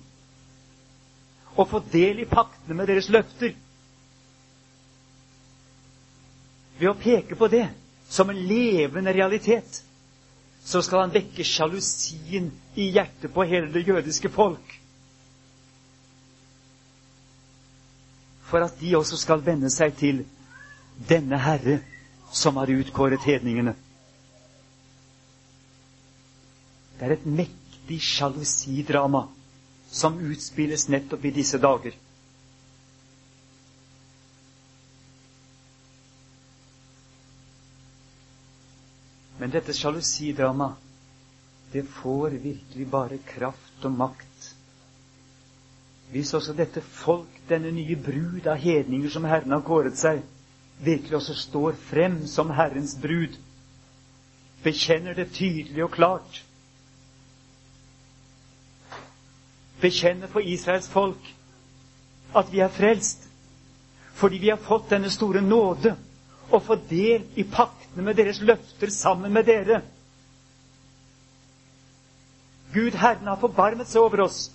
og 1.58 1.66
få 1.66 1.80
del 1.92 2.22
i 2.22 2.28
paktene 2.30 2.76
med 2.78 2.86
deres 2.86 3.08
løfter. 3.10 3.54
Ved 6.78 6.90
å 6.92 6.96
peke 6.98 7.34
på 7.38 7.48
det 7.50 7.66
som 8.08 8.30
en 8.30 8.38
levende 8.48 9.12
realitet, 9.12 9.80
så 10.64 10.82
skal 10.84 11.06
han 11.06 11.14
vekke 11.14 11.44
sjalusien 11.46 12.52
i 12.78 12.90
hjertet 12.94 13.32
på 13.34 13.46
hele 13.48 13.72
det 13.74 13.82
jødiske 13.88 14.30
folk. 14.30 14.74
For 18.48 18.64
at 18.64 18.78
de 18.80 18.94
også 18.96 19.18
skal 19.20 19.42
venne 19.44 19.70
seg 19.72 19.96
til 19.98 20.22
denne 21.10 21.40
Herre 21.42 21.80
som 22.32 22.56
har 22.60 22.70
utkåret 22.70 23.26
hedningene. 23.26 23.74
Det 26.98 27.06
er 27.06 27.16
et 27.16 27.26
mektig 27.26 27.98
sjalusidrama 28.02 29.26
som 29.98 30.18
utspilles 30.30 30.88
nettopp 30.94 31.24
i 31.24 31.34
disse 31.40 31.58
dager. 31.62 31.96
Men 39.38 39.54
dette 39.54 39.74
sjalusidramaet, 39.74 40.86
det 41.72 41.82
får 41.98 42.38
virkelig 42.42 42.86
bare 42.90 43.18
kraft 43.28 43.84
og 43.84 43.92
makt 43.92 44.54
hvis 46.10 46.32
også 46.34 46.54
dette 46.56 46.80
folk, 46.80 47.28
denne 47.50 47.70
nye 47.76 47.96
brud 48.00 48.46
av 48.48 48.56
hedninger 48.62 49.10
som 49.12 49.26
Herren 49.28 49.52
har 49.52 49.64
kåret 49.66 49.98
seg, 50.00 50.22
virkelig 50.80 51.18
også 51.18 51.34
står 51.36 51.76
frem 51.90 52.22
som 52.30 52.52
Herrens 52.56 52.94
brud, 53.02 53.34
bekjenner 54.64 55.16
det 55.18 55.28
tydelig 55.36 55.84
og 55.84 55.92
klart, 55.98 56.40
bekjenner 59.80 60.30
for 60.32 60.40
Israels 60.40 60.88
folk 60.90 61.34
at 62.36 62.52
vi 62.52 62.60
er 62.60 62.72
frelst 62.72 63.28
fordi 64.18 64.38
vi 64.42 64.50
har 64.50 64.58
fått 64.58 64.90
denne 64.90 65.10
store 65.10 65.40
nåde 65.44 65.94
og 66.50 66.62
få 66.64 66.78
del 66.90 67.26
i 67.38 67.44
paktene 67.44 68.02
med 68.02 68.16
deres 68.18 68.40
løfter 68.40 68.90
sammen 68.90 69.32
med 69.32 69.46
dere. 69.46 69.82
Gud 72.74 72.96
Herren 72.98 73.28
har 73.30 73.38
forbarmet 73.40 73.88
seg 73.88 74.02
over 74.02 74.24
oss. 74.26 74.48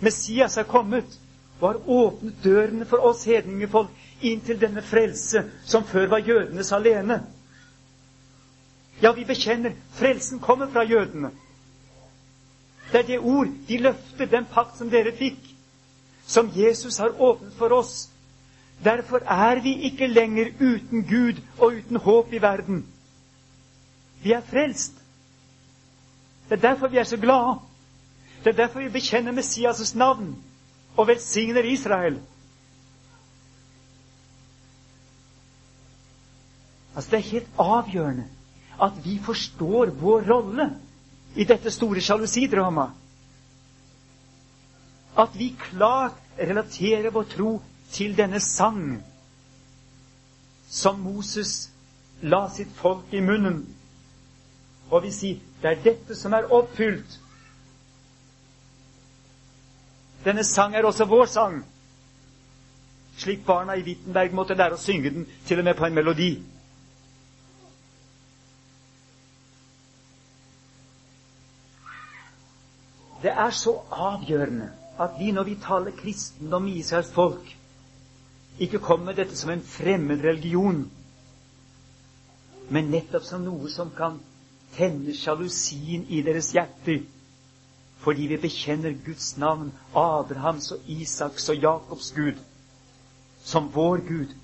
Messias 0.00 0.56
er 0.58 0.66
kommet 0.70 1.18
og 1.60 1.66
har 1.68 1.82
åpnet 1.98 2.40
dørene 2.44 2.86
for 2.88 3.04
oss 3.10 3.26
hedningefolk 3.28 3.92
inn 4.24 4.40
til 4.46 4.58
denne 4.60 4.82
frelse 4.82 5.44
som 5.68 5.84
før 5.86 6.08
var 6.14 6.24
jødenes 6.24 6.72
alene. 6.72 7.20
Ja, 9.02 9.12
vi 9.12 9.26
bekjenner 9.28 9.74
frelsen 9.98 10.40
kommer 10.40 10.70
fra 10.72 10.84
jødene. 10.86 11.30
Det 12.94 13.00
er 13.00 13.06
det 13.06 13.18
ord, 13.18 13.48
de 13.68 13.78
løfter, 13.78 14.26
den 14.30 14.44
pakt 14.46 14.76
som 14.78 14.90
dere 14.90 15.10
fikk, 15.18 15.38
som 16.30 16.46
Jesus 16.54 17.00
har 17.02 17.16
åpnet 17.18 17.56
for 17.58 17.74
oss. 17.74 18.04
Derfor 18.84 19.18
er 19.26 19.58
vi 19.64 19.72
ikke 19.88 20.06
lenger 20.06 20.52
uten 20.60 21.02
Gud 21.08 21.40
og 21.58 21.74
uten 21.74 21.96
håp 21.96 22.32
i 22.32 22.42
verden. 22.42 22.84
Vi 24.22 24.32
er 24.32 24.46
frelst. 24.46 24.94
Det 26.48 26.54
er 26.58 26.68
derfor 26.68 26.88
vi 26.88 27.02
er 27.02 27.10
så 27.10 27.16
glade. 27.16 27.58
Det 28.44 28.52
er 28.52 28.56
derfor 28.62 28.80
vi 28.80 28.94
bekjenner 28.94 29.32
Messias' 29.32 29.96
navn 29.98 30.36
og 30.96 31.06
velsigner 31.06 31.62
Israel. 31.62 32.20
Altså, 36.94 37.10
Det 37.10 37.16
er 37.16 37.30
helt 37.30 37.50
avgjørende 37.58 38.24
at 38.82 39.04
vi 39.04 39.20
forstår 39.24 39.86
vår 39.86 40.30
rolle 40.30 40.70
i 41.34 41.44
dette 41.44 41.70
store 41.70 42.00
sjalusidramaet. 42.00 42.92
At 45.18 45.34
vi 45.38 45.52
klart 45.70 46.18
relaterer 46.38 47.10
vår 47.14 47.26
tro 47.30 47.50
til 47.94 48.16
denne 48.18 48.40
sang 48.42 49.02
som 50.74 50.98
Moses 51.00 51.70
la 52.22 52.48
sitt 52.50 52.72
folk 52.74 53.12
i 53.14 53.20
munnen. 53.22 53.60
Og 54.90 55.04
vi 55.04 55.12
sier 55.14 55.38
det 55.62 55.70
er 55.70 55.84
dette 55.84 56.16
som 56.18 56.34
er 56.34 56.50
oppfylt. 56.52 57.20
Denne 60.24 60.44
sang 60.44 60.74
er 60.74 60.86
også 60.88 61.04
vår 61.04 61.26
sang, 61.30 61.60
slik 63.20 63.44
barna 63.46 63.76
i 63.76 63.84
Wittenberg 63.86 64.34
måtte 64.34 64.56
lære 64.56 64.78
å 64.78 64.80
synge 64.80 65.10
den, 65.12 65.26
til 65.46 65.60
og 65.60 65.64
med 65.68 65.76
på 65.78 65.86
en 65.86 65.94
melodi. 65.94 66.30
Det 73.24 73.32
er 73.32 73.50
så 73.56 73.72
avgjørende 73.90 74.68
at 75.00 75.16
vi, 75.18 75.30
når 75.32 75.42
vi 75.48 75.54
taler 75.62 75.96
kristendom 75.96 76.66
i 76.68 76.78
Israels 76.78 77.12
folk, 77.12 77.56
ikke 78.58 78.78
kommer 78.78 79.06
med 79.06 79.16
dette 79.16 79.36
som 79.36 79.50
en 79.50 79.62
fremmed 79.64 80.20
religion, 80.24 80.82
men 82.70 82.90
nettopp 82.92 83.24
som 83.24 83.42
noe 83.46 83.70
som 83.72 83.90
kan 83.96 84.18
tenne 84.76 85.14
sjalusien 85.16 86.04
i 86.12 86.20
deres 86.26 86.52
hjerter, 86.52 87.00
fordi 88.04 88.26
vi 88.28 88.38
bekjenner 88.42 88.92
Guds 89.06 89.36
navn, 89.40 89.72
Abrahams 89.96 90.70
og 90.76 90.90
Isaks 90.90 91.48
og 91.48 91.62
Jakobs 91.62 92.10
Gud, 92.12 92.42
som 93.44 93.70
vår 93.72 94.04
Gud, 94.08 94.34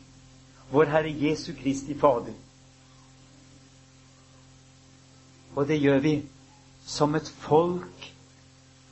vår 0.73 0.89
Herre 0.95 1.13
Jesu 1.13 1.53
Kristi 1.59 1.95
Fader. 1.99 2.33
Og 5.55 5.69
det 5.69 5.81
gjør 5.83 6.01
vi 6.01 6.15
som 6.87 7.15
et 7.15 7.29
folk 7.45 8.11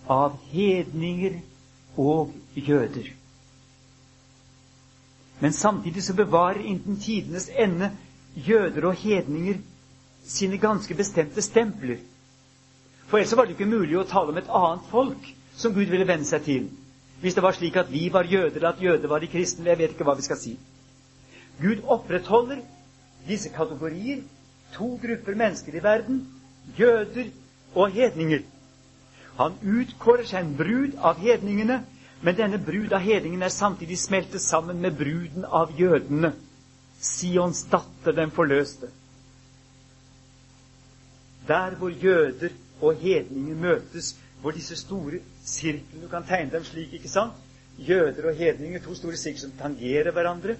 av 0.08 0.36
hedninger 0.52 1.40
og 1.96 2.32
jøder. 2.54 3.10
Men 5.40 5.52
samtidig 5.52 6.02
så 6.02 6.14
bevarer 6.18 6.64
inntil 6.66 6.98
tidenes 7.02 7.50
ende 7.54 7.90
jøder 8.34 8.88
og 8.90 8.94
hedninger 8.98 9.60
sine 10.26 10.58
ganske 10.58 10.94
bestemte 10.94 11.42
stempler. 11.42 12.00
For 13.08 13.18
ellers 13.18 13.36
var 13.36 13.46
det 13.46 13.54
ikke 13.56 13.70
mulig 13.70 13.96
å 13.98 14.06
tale 14.08 14.32
om 14.34 14.40
et 14.40 14.50
annet 14.52 14.88
folk 14.90 15.28
som 15.56 15.72
Gud 15.74 15.88
ville 15.88 16.06
venne 16.08 16.26
seg 16.28 16.42
til. 16.44 16.66
Hvis 17.20 17.34
det 17.34 17.42
var 17.42 17.56
slik 17.56 17.76
at 17.80 17.88
vi 17.92 18.08
var 18.12 18.28
jøder, 18.30 18.56
eller 18.56 18.68
at 18.74 18.82
jøder 18.82 19.08
var 19.10 19.18
de 19.22 19.30
kristne. 19.32 19.66
Jeg 19.66 19.78
vet 19.78 19.94
ikke 19.94 20.06
hva 20.06 20.14
vi 20.18 20.26
skal 20.26 20.38
si. 20.38 20.52
Gud 21.58 21.80
opprettholder 21.90 22.60
disse 23.26 23.50
kategorier, 23.50 24.20
to 24.76 24.98
grupper 25.02 25.34
mennesker 25.34 25.74
i 25.74 25.82
verden, 25.82 26.20
jøder 26.78 27.30
og 27.74 27.90
hedninger. 27.90 28.44
Han 29.38 29.54
utkårer 29.62 30.26
seg 30.26 30.44
en 30.44 30.56
brud 30.58 30.98
av 30.98 31.20
hedningene 31.22 31.82
men 32.20 32.34
denne 32.34 32.58
brud 32.58 32.92
av 32.92 33.02
hedningen 33.04 33.42
er 33.46 33.54
samtidig 33.54 33.98
smeltet 33.98 34.42
sammen 34.42 34.80
med 34.82 34.96
bruden 34.98 35.44
av 35.44 35.74
jødene. 35.78 36.32
Sions 37.00 37.62
datter, 37.70 38.12
den 38.12 38.32
forløste. 38.34 38.88
Der 41.46 41.76
hvor 41.78 41.94
jøder 41.94 42.50
og 42.80 42.98
hedninger 42.98 43.54
møtes, 43.54 44.16
hvor 44.42 44.54
disse 44.54 44.76
store 44.76 45.20
sirklene 45.44 46.02
Du 46.02 46.08
kan 46.08 46.26
tegne 46.26 46.50
dem 46.50 46.64
slik, 46.64 46.92
ikke 46.92 47.08
sant? 47.08 47.32
Jøder 47.78 48.28
og 48.30 48.36
hedninger, 48.36 48.82
to 48.82 48.94
store 48.94 49.16
sirkler 49.16 49.40
som 49.40 49.54
tangerer 49.60 50.10
hverandre. 50.10 50.56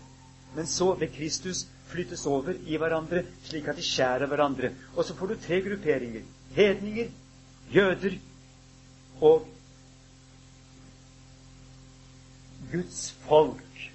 Men 0.55 0.67
så, 0.67 0.93
ved 0.95 1.09
Kristus, 1.17 1.67
flyttes 1.91 2.27
over 2.27 2.55
i 2.67 2.77
hverandre, 2.79 3.25
slik 3.45 3.69
at 3.69 3.77
de 3.77 3.83
skjærer 3.83 4.27
hverandre. 4.27 4.71
Og 4.97 5.05
så 5.05 5.15
får 5.15 5.27
du 5.27 5.35
tre 5.43 5.61
grupperinger. 5.61 6.23
Hedninger, 6.55 7.11
jøder 7.75 8.19
og 9.21 9.49
Guds 12.73 13.13
folk, 13.13 13.91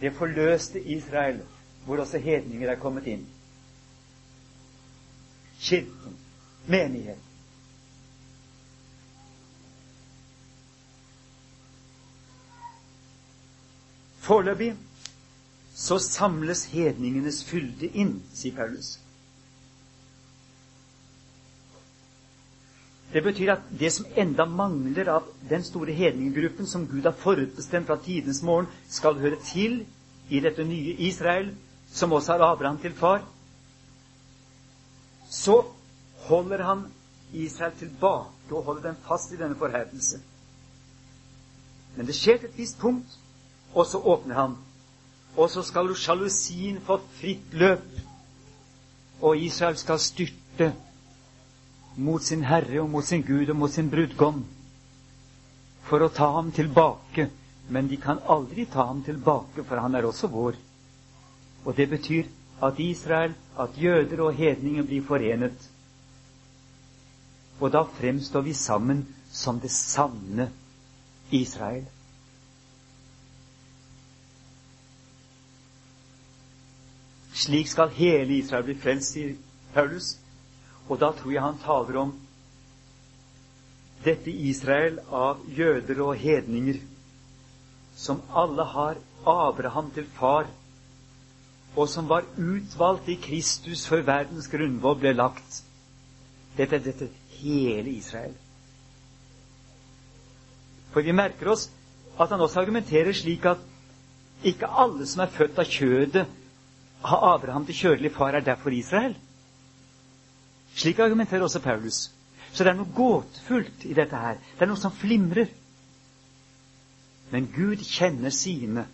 det 0.00 0.12
forløste 0.12 0.82
Israel, 0.82 1.40
hvor 1.84 1.96
også 1.96 2.18
hedninger 2.18 2.70
er 2.70 2.78
kommet 2.80 3.06
inn. 3.06 3.26
Kirken, 5.60 6.18
menighet. 6.66 7.18
Foreløpig 14.26 14.74
så 15.74 15.98
samles 15.98 16.64
hedningenes 16.72 17.44
fylde 17.44 17.88
inn, 17.94 18.16
sier 18.34 18.56
Paulus. 18.56 18.96
Det 23.16 23.22
betyr 23.24 23.54
at 23.54 23.68
det 23.80 23.88
som 23.94 24.06
enda 24.12 24.44
mangler 24.44 25.08
av 25.08 25.28
den 25.48 25.62
store 25.64 25.94
hedninggruppen 25.96 26.66
som 26.68 26.82
Gud 26.84 27.06
har 27.08 27.14
forutbestemt 27.16 27.88
fra 27.88 27.96
tidens 28.04 28.42
morgen, 28.44 28.66
skal 28.92 29.16
høre 29.16 29.38
til 29.40 29.78
i 30.28 30.40
dette 30.44 30.64
nye 30.68 30.92
Israel, 31.08 31.48
som 31.88 32.12
også 32.12 32.36
har 32.36 32.44
Abraham 32.44 32.76
til 32.82 32.92
far, 32.92 33.24
så 35.32 35.62
holder 36.28 36.62
han 36.62 36.84
Israel 37.32 37.72
tilbake 37.78 38.52
og 38.52 38.64
holder 38.68 38.82
dem 38.90 39.02
fast 39.08 39.32
i 39.32 39.40
denne 39.40 39.56
forherdelse. 39.56 40.20
Men 41.96 42.06
det 42.06 42.20
skjer 42.20 42.36
til 42.36 42.50
et 42.52 42.58
visst 42.58 42.78
punkt, 42.78 43.16
og 43.72 43.86
så 43.86 43.98
åpner 43.98 44.34
han. 44.42 44.58
Og 45.36 45.48
så 45.50 45.64
skal 45.64 45.88
sjalusien 45.96 46.84
få 46.84 47.00
fritt 47.16 47.56
løp, 47.56 47.88
og 49.24 49.40
Israel 49.40 49.80
skal 49.80 50.04
styrte 50.04 50.74
mot 51.96 52.22
sin 52.22 52.44
Herre 52.44 52.80
og 52.82 52.90
mot 52.90 53.04
sin 53.04 53.22
Gud 53.22 53.50
og 53.50 53.56
mot 53.56 53.72
sin 53.72 53.90
brudgom 53.90 54.44
for 55.86 56.02
å 56.02 56.12
ta 56.12 56.30
ham 56.36 56.52
tilbake. 56.52 57.28
Men 57.68 57.88
de 57.90 57.96
kan 57.98 58.20
aldri 58.30 58.66
ta 58.70 58.84
ham 58.86 59.02
tilbake, 59.02 59.64
for 59.66 59.82
han 59.82 59.94
er 59.94 60.06
også 60.06 60.30
vår. 60.30 60.58
Og 61.64 61.74
det 61.76 61.88
betyr 61.90 62.28
at 62.62 62.78
Israel, 62.78 63.34
at 63.58 63.78
jøder 63.78 64.22
og 64.22 64.34
hedninger 64.34 64.86
blir 64.86 65.02
forenet. 65.02 65.66
Og 67.60 67.72
da 67.72 67.82
fremstår 67.98 68.44
vi 68.46 68.54
sammen 68.54 69.02
som 69.32 69.58
det 69.60 69.70
sanne 69.70 70.50
Israel. 71.34 71.86
Slik 77.36 77.68
skal 77.68 77.90
hele 77.92 78.38
Israel 78.38 78.64
bli 78.64 78.76
frelst, 78.80 79.12
sier 79.12 79.34
Paulus. 79.74 80.14
Og 80.88 81.00
da 81.00 81.10
tror 81.12 81.32
jeg 81.32 81.42
han 81.42 81.58
taler 81.64 82.00
om 82.00 82.14
dette 84.04 84.30
Israel 84.30 85.00
av 85.10 85.42
jøder 85.50 86.00
og 86.04 86.14
hedninger, 86.20 86.78
som 87.96 88.22
alle 88.30 88.66
har 88.74 89.00
Abraham 89.26 89.90
til 89.96 90.06
far, 90.18 90.46
og 91.76 91.88
som 91.88 92.08
var 92.08 92.28
utvalgt 92.38 93.08
i 93.12 93.18
Kristus 93.20 93.84
før 93.88 94.04
verdens 94.06 94.48
grunnvoll 94.52 95.00
ble 95.00 95.12
lagt. 95.16 95.62
Dette 96.56 96.78
er 96.78 96.84
dette 96.84 97.08
hele 97.40 97.90
Israel. 97.92 98.36
For 100.94 101.04
vi 101.04 101.12
merker 101.12 101.50
oss 101.52 101.66
at 102.16 102.30
han 102.32 102.40
også 102.40 102.62
argumenterer 102.62 103.12
slik 103.12 103.44
at 103.44 103.60
ikke 104.46 104.68
alle 104.68 105.04
som 105.08 105.24
er 105.24 105.32
født 105.32 105.58
av 105.60 105.68
kjødet, 105.68 106.24
har 107.06 107.24
Abraham 107.34 107.66
til 107.66 107.76
kjødelig 107.76 108.12
far, 108.14 108.34
er 108.34 108.44
derfor 108.44 108.72
Israel. 108.72 109.14
Slik 110.76 110.98
argumenterer 111.00 111.42
også 111.42 111.60
Paulus. 111.64 112.10
Så 112.52 112.64
det 112.64 112.72
er 112.72 112.76
noe 112.78 112.92
gåtefullt 112.96 113.84
i 113.88 113.94
dette 113.96 114.16
her. 114.16 114.36
Det 114.56 114.64
er 114.64 114.70
noe 114.70 114.80
som 114.80 114.92
flimrer. 114.92 115.48
Men 117.32 117.48
Gud 117.54 117.82
kjenner 117.84 118.32
sine. 118.32 118.86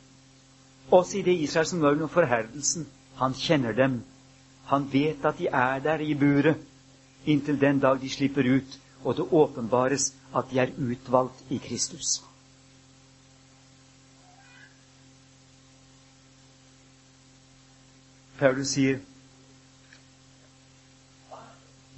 Også 0.90 1.18
i 1.18 1.24
det 1.26 1.34
Israel 1.42 1.66
som 1.66 1.82
er 1.82 1.96
under 1.96 2.10
forherdelsen. 2.10 2.86
Han 3.18 3.34
kjenner 3.38 3.74
dem. 3.76 4.00
Han 4.70 4.86
vet 4.92 5.24
at 5.26 5.38
de 5.38 5.50
er 5.50 5.82
der 5.84 6.00
i 6.00 6.14
buret 6.14 6.68
inntil 7.26 7.60
den 7.60 7.78
dag 7.78 8.00
de 8.00 8.10
slipper 8.10 8.46
ut, 8.56 8.78
og 9.04 9.16
det 9.16 9.26
åpenbares 9.30 10.12
at 10.34 10.50
de 10.50 10.58
er 10.58 10.72
utvalgt 10.78 11.44
i 11.50 11.58
Kristus. 11.62 12.22
Paulus 18.38 18.72
sier 18.74 18.98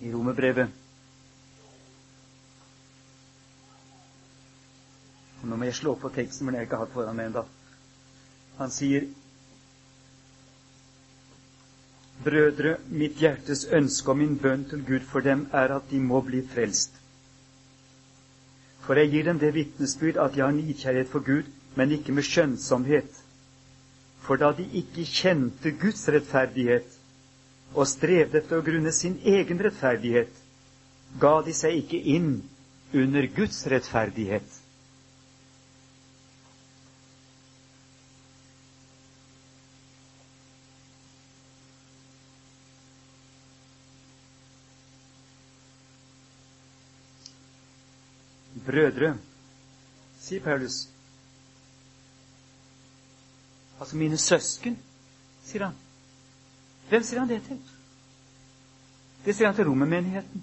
i 0.04 0.12
romerbrevet 0.12 0.80
Nå 5.44 5.56
må 5.60 5.66
jeg 5.68 5.76
slå 5.76 5.92
på 6.00 6.08
teksten, 6.08 6.46
men 6.46 6.54
jeg 6.56 6.62
har 6.62 6.66
ikke 6.70 6.78
hatt 6.80 6.92
foran 6.94 7.18
meg 7.18 7.26
ennå. 7.28 7.42
Han 8.56 8.70
sier 8.72 9.04
Brødre, 12.24 12.78
mitt 12.88 13.18
hjertes 13.20 13.66
ønske 13.76 14.08
og 14.14 14.16
min 14.22 14.38
bønn 14.40 14.62
til 14.70 14.84
Gud 14.88 15.04
for 15.10 15.20
dem 15.26 15.42
er 15.52 15.74
at 15.76 15.90
de 15.90 16.00
må 16.00 16.22
bli 16.24 16.40
frelst. 16.54 16.96
For 18.86 18.96
jeg 19.00 19.10
gir 19.12 19.28
dem 19.28 19.40
det 19.42 19.52
vitnesbyrd 19.56 20.20
at 20.24 20.38
jeg 20.38 20.46
har 20.46 20.56
nidkjærlighet 20.56 21.12
for 21.12 21.26
Gud, 21.28 21.50
men 21.76 21.92
ikke 21.98 22.16
med 22.16 22.24
skjønnsomhet. 22.30 23.20
For 24.24 24.40
da 24.40 24.54
de 24.56 24.64
ikke 24.80 25.04
kjente 25.04 25.74
Guds 25.84 26.08
rettferdighet 26.08 26.96
og 27.74 27.88
strevde 27.90 28.38
etter 28.38 28.60
å 28.60 28.64
grunne 28.66 28.92
sin 28.94 29.16
egen 29.26 29.60
rettferdighet, 29.66 30.30
ga 31.20 31.34
de 31.46 31.54
seg 31.54 31.80
ikke 31.82 32.00
inn 32.14 32.36
under 32.94 33.26
Guds 33.34 33.64
rettferdighet. 33.70 34.60
Brødre, 48.64 49.10
sier 50.24 50.40
Paulus. 50.40 50.86
Altså 53.76 53.98
mine 54.00 54.16
søsken, 54.18 54.78
sier 55.44 55.66
han. 55.66 55.83
Hvem 56.88 57.02
sier 57.02 57.22
han 57.22 57.30
det 57.30 57.40
til? 57.46 57.60
Det 59.24 59.34
sier 59.34 59.48
han 59.48 59.56
til 59.56 59.68
romermenigheten. 59.68 60.42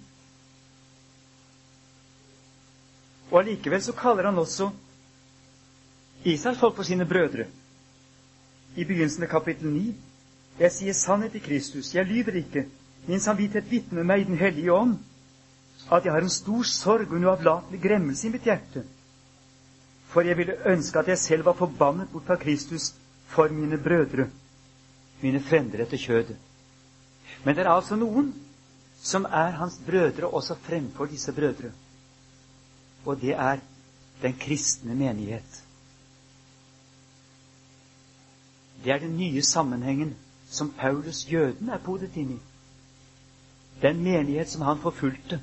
Og 3.32 3.40
allikevel 3.40 3.84
så 3.84 3.94
kaller 3.96 4.28
han 4.28 4.40
også 4.42 4.72
Israels 6.26 6.60
folk 6.60 6.76
for 6.76 6.84
sine 6.84 7.06
brødre. 7.06 7.46
I 8.76 8.84
begynnelsen 8.86 9.24
av 9.24 9.30
kapittel 9.32 9.72
9. 9.72 9.86
Jeg 10.60 10.72
sier 10.72 10.94
sannhet 10.94 11.36
i 11.36 11.44
Kristus, 11.44 11.94
jeg 11.96 12.06
lyver 12.06 12.42
ikke. 12.42 12.66
Min 13.08 13.20
samvittighet 13.20 13.72
vitner 13.72 14.04
meg 14.06 14.22
i 14.22 14.30
Den 14.30 14.38
hellige 14.38 14.74
ånd 14.74 15.00
at 15.92 16.06
jeg 16.06 16.14
har 16.14 16.22
en 16.22 16.30
stor 16.32 16.64
sorg 16.68 17.10
og 17.10 17.18
en 17.18 17.26
uavlatelig 17.26 17.80
gremmelse 17.82 18.28
i 18.28 18.32
mitt 18.32 18.46
hjerte. 18.46 18.84
For 20.12 20.28
jeg 20.28 20.38
ville 20.38 20.60
ønske 20.70 21.00
at 21.00 21.08
jeg 21.08 21.18
selv 21.18 21.46
var 21.48 21.58
forbannet 21.58 22.12
bort 22.12 22.28
fra 22.28 22.38
Kristus 22.40 22.92
for 23.32 23.48
mine 23.50 23.80
brødre, 23.82 24.28
mine 25.24 25.42
frender 25.44 25.84
etter 25.84 25.98
kjødet. 25.98 26.38
Men 27.44 27.56
det 27.56 27.66
er 27.66 27.74
altså 27.74 27.98
noen 27.98 28.32
som 29.02 29.26
er 29.26 29.58
hans 29.58 29.80
brødre 29.86 30.30
også 30.30 30.56
fremfor 30.62 31.10
disse 31.10 31.34
brødre. 31.34 31.72
Og 33.06 33.22
det 33.22 33.34
er 33.34 33.62
den 34.22 34.34
kristne 34.40 34.96
menighet. 34.96 35.64
Det 38.84 38.94
er 38.94 39.00
den 39.00 39.18
nye 39.18 39.42
sammenhengen 39.42 40.16
som 40.50 40.74
Paulus 40.78 41.26
jøden 41.32 41.70
er 41.70 41.82
podet 41.82 42.16
inn 42.18 42.36
i. 42.38 42.40
Den 43.82 44.04
menighet 44.04 44.50
som 44.50 44.62
han 44.62 44.82
forfulgte 44.82 45.42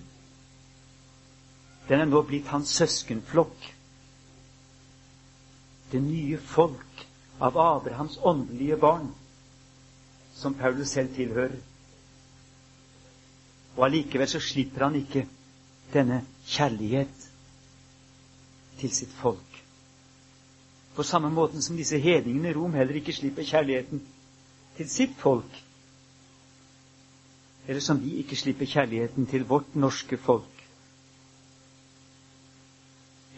den 1.88 2.00
er 2.00 2.08
nå 2.08 2.20
blitt 2.28 2.50
hans 2.52 2.68
søskenflokk. 2.76 3.68
Det 5.92 6.02
nye 6.04 6.36
folk 6.38 7.04
av 7.40 7.56
Abrahams 7.56 8.18
åndelige 8.28 8.76
barn, 8.76 9.06
som 10.38 10.54
Paulus 10.54 10.88
selv 10.94 11.14
tilhører. 11.16 11.56
Og 13.76 13.84
allikevel 13.86 14.28
så 14.30 14.40
slipper 14.40 14.84
han 14.86 14.94
ikke 15.00 15.24
denne 15.92 16.20
kjærlighet 16.46 17.24
til 18.78 18.92
sitt 18.94 19.12
folk. 19.18 19.58
På 20.94 21.02
samme 21.06 21.30
måten 21.30 21.62
som 21.62 21.76
disse 21.78 21.98
hedningene 22.02 22.50
i 22.50 22.54
Rom 22.56 22.74
heller 22.74 22.98
ikke 23.00 23.12
slipper 23.14 23.46
kjærligheten 23.46 24.02
til 24.76 24.88
sitt 24.90 25.14
folk. 25.18 25.58
Eller 27.68 27.80
som 27.84 28.00
vi 28.02 28.14
ikke 28.22 28.36
slipper 28.36 28.66
kjærligheten 28.66 29.26
til 29.30 29.44
vårt 29.46 29.74
norske 29.74 30.16
folk. 30.18 30.54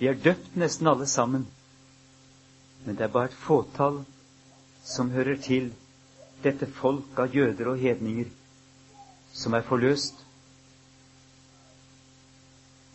Vi 0.00 0.06
er 0.08 0.16
døpt 0.24 0.56
nesten 0.56 0.88
alle 0.88 1.06
sammen, 1.06 1.48
men 2.84 2.96
det 2.96 3.04
er 3.04 3.12
bare 3.12 3.28
et 3.28 3.36
fåtall 3.36 4.02
som 4.84 5.10
hører 5.12 5.36
til 5.44 5.72
dette 6.44 6.66
folk 6.80 7.18
av 7.20 7.34
jøder 7.34 7.72
og 7.72 7.80
hedninger 7.80 8.30
som 9.36 9.54
er 9.54 9.64
forløst 9.66 10.22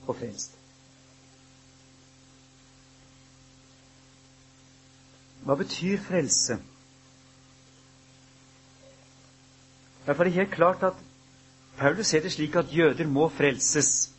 og 0.06 0.16
frelst. 0.20 0.56
Hva 5.46 5.56
betyr 5.60 6.02
frelse? 6.02 6.58
Derfor 10.06 10.24
er 10.24 10.30
det 10.30 10.38
helt 10.40 10.54
klart 10.54 10.84
at 10.84 10.98
Paulus 11.78 12.08
ser 12.08 12.22
det 12.26 12.32
slik 12.34 12.56
at 12.56 12.72
jøder 12.74 13.08
må 13.08 13.28
frelses. 13.30 14.10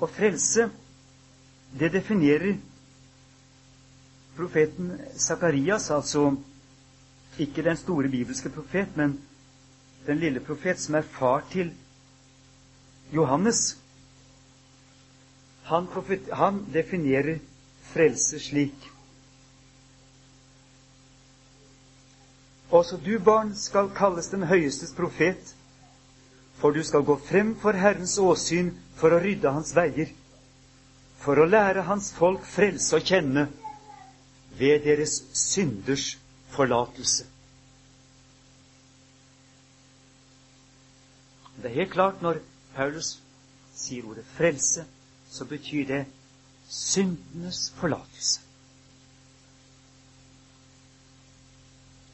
Og 0.00 0.10
frelse, 0.10 0.70
det 1.78 1.92
definerer 1.92 2.56
profeten 4.36 4.98
Sakarias, 5.16 5.90
altså 5.90 6.36
ikke 7.38 7.62
den 7.62 7.76
store 7.76 8.08
bibelske 8.08 8.50
profet, 8.50 8.96
men 8.96 9.20
den 10.06 10.18
lille 10.18 10.40
profet 10.40 10.80
som 10.80 10.94
er 10.94 11.06
far 11.06 11.44
til 11.50 11.72
Johannes. 13.12 13.78
Han, 15.62 15.86
profet, 15.86 16.32
han 16.32 16.64
definerer 16.74 17.38
frelse 17.92 18.40
slik. 18.40 18.88
Også 22.72 22.96
du, 22.96 23.18
barn, 23.18 23.54
skal 23.54 23.90
kalles 23.96 24.30
den 24.32 24.42
høyestes 24.48 24.94
profet, 24.96 25.54
for 26.56 26.72
du 26.72 26.82
skal 26.82 27.04
gå 27.04 27.18
frem 27.20 27.54
for 27.60 27.76
Herrens 27.76 28.16
åsyn 28.18 28.72
for 28.96 29.12
å 29.12 29.20
rydde 29.20 29.52
hans 29.52 29.74
veier, 29.76 30.08
for 31.20 31.38
å 31.38 31.48
lære 31.48 31.84
hans 31.84 32.12
folk 32.16 32.46
frelse 32.48 32.96
å 32.96 33.04
kjenne 33.04 33.50
ved 34.58 34.84
deres 34.84 35.22
synders 35.32 36.18
forlatelse. 36.48 37.26
Det 41.56 41.70
er 41.70 41.74
helt 41.74 41.92
klart 41.92 42.22
når 42.22 42.40
Paulus 42.74 43.18
sier 43.76 44.06
ordet 44.08 44.24
frelse, 44.36 44.84
så 45.30 45.44
betyr 45.44 45.86
det 45.86 46.04
syndenes 46.68 47.70
forlatelse. 47.76 48.40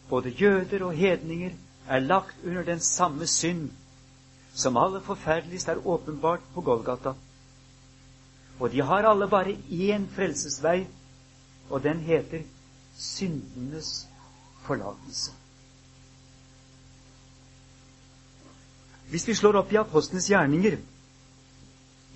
Både 0.09 0.31
jøder 0.31 0.85
og 0.85 0.95
hedninger 0.97 1.51
er 1.89 1.99
lagt 1.99 2.37
under 2.45 2.63
den 2.63 2.81
samme 2.81 3.27
synd 3.27 3.71
som 4.59 4.77
aller 4.77 5.01
forferdeligst 5.01 5.69
er 5.69 5.87
åpenbart 5.87 6.43
på 6.55 6.61
Golgata. 6.61 7.13
Og 8.59 8.73
de 8.73 8.83
har 8.83 9.07
alle 9.07 9.29
bare 9.31 9.55
én 9.71 10.07
frelsesvei, 10.15 10.87
og 11.71 11.83
den 11.85 12.01
heter 12.01 12.43
syndenes 12.99 14.07
forlatelse. 14.67 15.33
Hvis 19.09 19.29
vi 19.29 19.35
slår 19.35 19.57
opp 19.63 19.73
i 19.73 19.79
Apostlenes 19.81 20.29
gjerninger, 20.29 20.77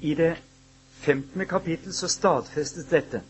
i 0.02 0.14
det 0.18 0.32
15. 1.02 1.46
kapittel, 1.48 1.94
så 1.94 2.08
stadfestes 2.10 2.88
dette. 2.90 3.22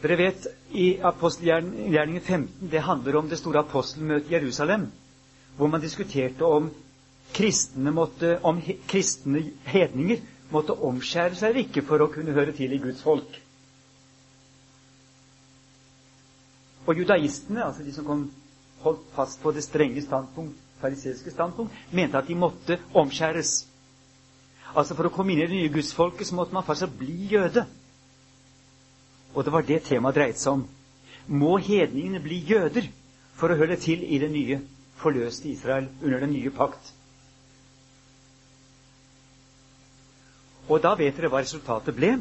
Dere 0.00 0.16
vet, 0.16 0.46
i 0.72 0.86
apostelgjerningen 1.04 2.20
15 2.24 2.70
det 2.72 2.80
handler 2.86 3.18
om 3.20 3.28
det 3.28 3.38
store 3.40 3.60
apostelmøtet 3.64 4.30
i 4.30 4.34
Jerusalem, 4.38 4.86
hvor 5.56 5.68
man 5.68 5.82
diskuterte 5.82 6.46
om 6.46 6.70
kristne, 7.36 7.90
måtte, 7.92 8.38
om 8.42 8.62
kristne 8.88 9.42
hedninger 9.68 10.22
måtte 10.54 10.72
omskjære 10.88 11.36
seg 11.36 11.50
eller 11.50 11.66
ikke 11.66 11.84
for 11.86 12.02
å 12.02 12.08
kunne 12.14 12.32
høre 12.36 12.54
til 12.56 12.72
i 12.72 12.80
Guds 12.82 13.02
folk. 13.04 13.36
Og 16.90 16.98
judaistene, 16.98 17.62
altså 17.62 17.84
de 17.86 17.92
som 17.94 18.04
kom, 18.04 18.24
holdt 18.82 19.02
fast 19.14 19.38
på 19.42 19.52
det 19.54 19.62
strenge 19.62 20.02
standpunkt, 20.02 20.56
fariseiske 20.80 21.30
standpunkt, 21.30 21.74
mente 21.94 22.18
at 22.18 22.26
de 22.26 22.34
måtte 22.34 22.80
omskjæres. 22.98 23.52
Altså 24.74 24.96
For 24.98 25.06
å 25.06 25.12
komme 25.14 25.36
inn 25.36 25.44
i 25.44 25.46
det 25.46 25.54
nye 25.54 25.70
gudsfolket 25.70 26.26
så 26.26 26.38
måtte 26.38 26.56
man 26.56 26.66
faktisk 26.66 26.98
bli 26.98 27.28
jøde. 27.30 27.62
Og 29.36 29.46
det 29.46 29.54
var 29.54 29.66
det 29.68 29.84
temaet 29.86 30.18
dreide 30.18 30.42
seg 30.42 30.58
om. 30.58 30.66
Må 31.30 31.56
hedningene 31.62 32.22
bli 32.24 32.42
jøder 32.48 32.90
for 33.38 33.52
å 33.54 33.60
høre 33.60 33.78
til 33.78 34.02
i 34.02 34.18
det 34.18 34.32
nye, 34.34 34.58
forløste 34.98 35.52
Israel 35.52 35.86
under 36.02 36.24
den 36.24 36.34
nye 36.34 36.50
pakt? 36.50 36.90
Og 40.66 40.82
da 40.82 40.96
vet 40.98 41.14
dere 41.14 41.30
hva 41.30 41.44
resultatet 41.44 41.94
ble. 41.94 42.16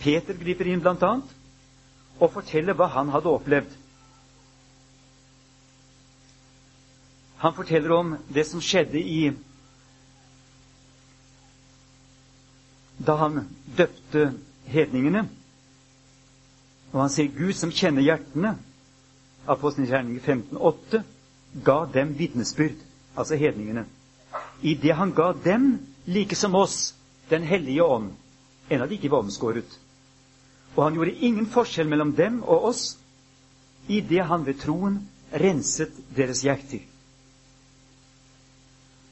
Peter 0.00 0.36
griper 0.40 0.72
inn 0.72 0.80
blant 0.84 1.04
annet 1.04 1.42
og 2.20 2.32
fortelle 2.32 2.74
hva 2.76 2.88
han 2.94 3.10
hadde 3.12 3.32
opplevd. 3.32 3.74
Han 7.42 7.54
forteller 7.54 7.92
om 7.92 8.14
det 8.32 8.46
som 8.48 8.62
skjedde 8.64 9.00
i 9.00 9.32
Da 13.06 13.12
han 13.20 13.42
døpte 13.76 14.30
hedningene. 14.72 15.26
Og 16.94 17.02
han 17.02 17.12
sier 17.12 17.28
Gud 17.28 17.52
som 17.52 17.70
kjenner 17.70 18.00
hjertene, 18.02 18.54
Apostelens 19.46 19.92
gjerning 19.92 20.16
15,8, 20.24 21.02
ga 21.62 21.76
dem 21.92 22.14
vitnesbyrd, 22.18 22.80
altså 23.14 23.36
hedningene. 23.36 23.84
I 24.62 24.74
det 24.80 24.96
han 24.96 25.12
ga 25.14 25.34
dem, 25.44 25.76
like 26.06 26.34
som 26.34 26.54
oss, 26.54 26.94
Den 27.30 27.42
hellige 27.42 27.82
ånd, 27.82 28.12
enda 28.70 28.86
de 28.86 28.94
ikke 28.94 29.10
var 29.10 29.24
omskåret. 29.24 29.66
Og 30.76 30.84
han 30.84 30.98
gjorde 30.98 31.16
ingen 31.24 31.48
forskjell 31.48 31.88
mellom 31.88 32.12
dem 32.16 32.42
og 32.44 32.68
oss 32.70 32.84
i 33.88 34.02
det 34.04 34.22
han 34.28 34.44
ved 34.46 34.60
troen 34.60 35.00
renset 35.32 35.94
deres 36.16 36.42
hjerter. 36.44 36.82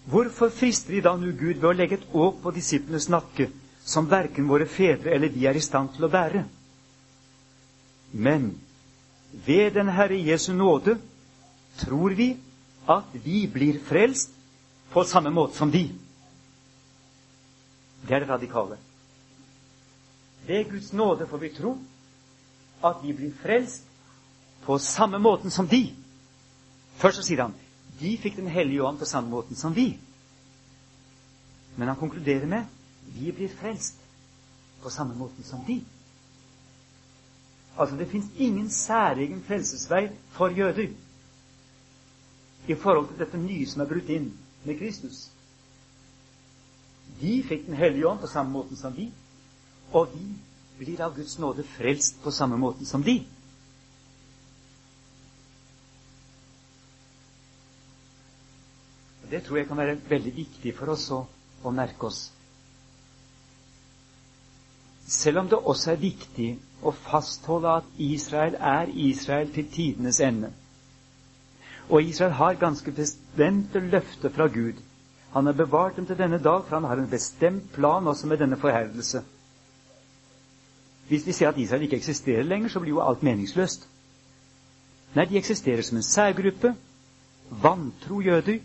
Hvorfor 0.05 0.53
frister 0.53 0.93
vi 0.93 1.01
da 1.01 1.15
nu 1.17 1.31
Gud 1.33 1.57
ved 1.57 1.71
å 1.71 1.77
legge 1.77 1.97
et 1.97 2.11
åk 2.13 2.43
på 2.43 2.53
disiplenes 2.53 3.09
nakke, 3.09 3.49
som 3.85 4.09
verken 4.11 4.49
våre 4.49 4.67
fedre 4.69 5.15
eller 5.15 5.33
vi 5.33 5.47
er 5.49 5.57
i 5.57 5.65
stand 5.65 5.95
til 5.95 6.05
å 6.05 6.13
bære? 6.13 6.45
Men 8.13 8.51
ved 9.47 9.75
den 9.75 9.89
Herre 9.89 10.21
Jesu 10.21 10.53
nåde 10.53 10.99
tror 11.81 12.13
vi 12.15 12.35
at 12.87 13.17
vi 13.25 13.47
blir 13.51 13.81
frelst 13.89 14.35
på 14.93 15.05
samme 15.09 15.33
måte 15.33 15.57
som 15.57 15.73
de. 15.73 15.89
Det 18.05 18.13
er 18.15 18.23
det 18.23 18.29
radikale. 18.29 18.77
Ved 20.47 20.71
Guds 20.71 20.93
nåde 20.93 21.27
får 21.27 21.39
vi 21.39 21.49
tro 21.49 21.79
at 22.85 22.97
vi 23.03 23.13
blir 23.13 23.33
frelst 23.43 23.87
på 24.65 24.79
samme 24.79 25.19
måten 25.19 25.51
som 25.51 25.69
de. 25.69 25.95
Først 26.97 27.17
så 27.17 27.27
sier 27.27 27.43
han 27.47 27.55
de 28.01 28.17
fikk 28.19 28.37
Den 28.37 28.51
hellige 28.51 28.83
ånd 28.83 28.99
på 28.99 29.07
samme 29.07 29.31
måten 29.31 29.57
som 29.57 29.75
vi. 29.75 29.99
Men 31.77 31.89
han 31.89 31.97
konkluderer 31.97 32.47
med 32.47 32.65
vi 33.15 33.33
blir 33.33 33.49
frelst 33.49 34.01
på 34.83 34.91
samme 34.91 35.15
måten 35.15 35.45
som 35.45 35.65
de. 35.67 35.81
Altså, 37.79 37.97
det 37.97 38.09
fins 38.11 38.27
ingen 38.37 38.71
særegen 38.71 39.43
frelsesvei 39.43 40.09
for 40.31 40.49
jøder 40.49 40.89
i 42.67 42.75
forhold 42.75 43.09
til 43.09 43.19
dette 43.19 43.39
nye 43.39 43.67
som 43.67 43.83
er 43.83 43.91
brutt 43.91 44.09
inn 44.09 44.31
med 44.65 44.79
Kristus. 44.79 45.29
De 47.21 47.43
fikk 47.45 47.67
Den 47.67 47.77
hellige 47.77 48.09
ånd 48.09 48.21
på 48.21 48.31
samme 48.31 48.51
måten 48.53 48.77
som 48.77 48.97
vi, 48.97 49.11
og 49.95 50.11
vi 50.15 50.27
blir 50.79 51.01
av 51.07 51.15
Guds 51.17 51.39
nåde 51.39 51.63
frelst 51.77 52.19
på 52.23 52.33
samme 52.35 52.59
måten 52.59 52.87
som 52.87 53.03
de. 53.07 53.21
Det 59.31 59.41
tror 59.47 59.59
jeg 59.59 59.69
kan 59.69 59.79
være 59.81 59.99
veldig 60.09 60.33
viktig 60.37 60.75
for 60.77 60.93
oss 60.95 61.07
å, 61.15 61.25
å 61.63 61.71
merke 61.75 62.11
oss. 62.11 62.27
Selv 65.07 65.43
om 65.43 65.49
det 65.51 65.59
også 65.59 65.93
er 65.93 66.03
viktig 66.03 66.49
å 66.83 66.93
fastholde 66.95 67.79
at 67.81 67.89
Israel 68.01 68.57
er 68.59 68.91
Israel 69.07 69.51
til 69.55 69.69
tidenes 69.73 70.21
ende. 70.21 70.51
Og 71.89 72.03
Israel 72.03 72.35
har 72.39 72.61
ganske 72.61 72.93
bestemte 72.97 73.83
løfter 73.83 74.33
fra 74.33 74.47
Gud. 74.49 74.81
Han 75.35 75.47
har 75.47 75.57
bevart 75.59 75.97
dem 75.97 76.07
til 76.07 76.19
denne 76.19 76.39
dag, 76.39 76.63
for 76.65 76.79
han 76.79 76.89
har 76.89 77.01
en 77.01 77.11
bestemt 77.11 77.73
plan 77.75 78.07
også 78.07 78.31
med 78.31 78.41
denne 78.41 78.57
forherdelse. 78.61 79.25
Hvis 81.09 81.27
vi 81.27 81.33
ser 81.33 81.49
at 81.49 81.59
Israel 81.59 81.83
ikke 81.83 81.97
eksisterer 81.97 82.43
lenger, 82.43 82.69
så 82.69 82.81
blir 82.81 82.95
jo 82.97 83.03
alt 83.05 83.23
meningsløst. 83.23 83.89
Nei, 85.15 85.27
de 85.31 85.39
eksisterer 85.39 85.83
som 85.83 85.97
en 86.01 86.07
særgruppe, 86.07 86.75
vantro 87.51 88.21
jøder 88.25 88.59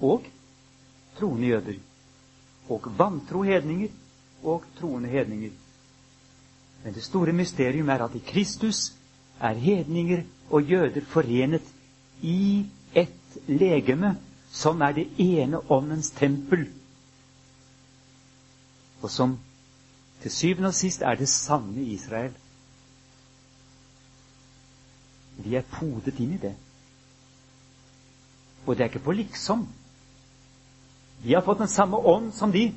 og 0.00 0.24
troende 1.18 1.48
jøder. 1.48 1.76
Og 2.68 2.88
vantro 2.98 3.42
hedninger 3.42 3.88
og 4.42 4.64
troende 4.80 5.08
hedninger. 5.08 5.50
Men 6.84 6.94
det 6.94 7.04
store 7.04 7.32
mysterium 7.32 7.88
er 7.88 8.04
at 8.04 8.14
i 8.14 8.22
Kristus 8.26 8.92
er 9.40 9.54
hedninger 9.54 10.22
og 10.50 10.62
jøder 10.62 11.04
forenet 11.08 11.62
i 12.22 12.66
ett 12.94 13.38
legeme 13.46 14.16
som 14.54 14.82
er 14.82 14.92
det 14.92 15.08
ene 15.18 15.58
åndens 15.70 16.10
tempel, 16.14 16.68
og 19.02 19.10
som 19.10 19.38
til 20.24 20.32
syvende 20.32 20.70
og 20.72 20.74
sist 20.76 21.02
er 21.04 21.18
det 21.20 21.28
sanne 21.28 21.82
Israel. 21.92 22.32
Vi 25.44 25.52
er 25.58 25.66
podet 25.68 26.16
inn 26.24 26.32
i 26.32 26.40
det. 26.40 26.54
Og 28.64 28.72
det 28.72 28.86
er 28.86 28.88
ikke 28.88 29.04
på 29.04 29.12
liksom. 29.12 29.66
Vi 31.24 31.36
har 31.36 31.44
fått 31.44 31.60
den 31.60 31.68
samme 31.68 32.00
ånd 32.00 32.32
som 32.32 32.52
de 32.54 32.70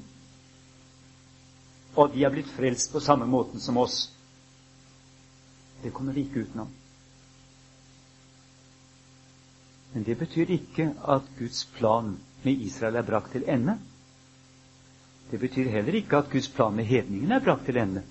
og 1.98 2.12
de 2.14 2.22
har 2.22 2.30
blitt 2.36 2.52
frelst 2.54 2.92
på 2.94 3.00
samme 3.02 3.26
måten 3.26 3.64
som 3.64 3.78
oss. 3.82 4.12
Det 5.82 5.90
kommer 5.94 6.14
vi 6.14 6.28
ikke 6.28 6.44
utenom. 6.46 6.70
Men 9.94 10.04
det 10.06 10.18
betyr 10.20 10.52
ikke 10.54 10.92
at 11.16 11.32
Guds 11.40 11.64
plan 11.80 12.18
med 12.44 12.62
Israel 12.68 13.00
er 13.00 13.08
brakt 13.08 13.32
til 13.34 13.48
ende. 13.50 13.80
Det 15.32 15.40
betyr 15.40 15.70
heller 15.70 15.94
ikke 16.00 16.18
at 16.18 16.30
Guds 16.32 16.48
plan 16.50 16.76
med 16.76 16.86
hedningene 16.88 17.36
er 17.36 17.44
brakt 17.44 17.66
til 17.66 17.78
ende. 17.78 18.04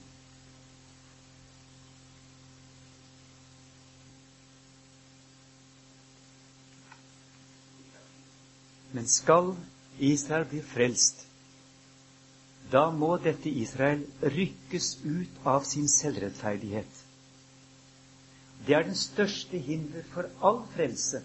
Men 8.93 9.07
skal 9.09 9.55
Israel 9.99 10.45
bli 10.49 10.61
frelst, 10.65 11.27
da 12.73 12.91
må 12.91 13.17
dette 13.25 13.49
Israel 13.51 14.05
rykkes 14.23 14.93
ut 15.05 15.43
av 15.47 15.65
sin 15.69 15.89
selvrettferdighet. 15.89 17.03
det 18.67 18.75
er 18.75 18.83
den 18.83 18.97
største 18.99 19.59
hinder 19.59 20.03
for 20.13 20.27
all 20.43 20.63
frelse. 20.75 21.21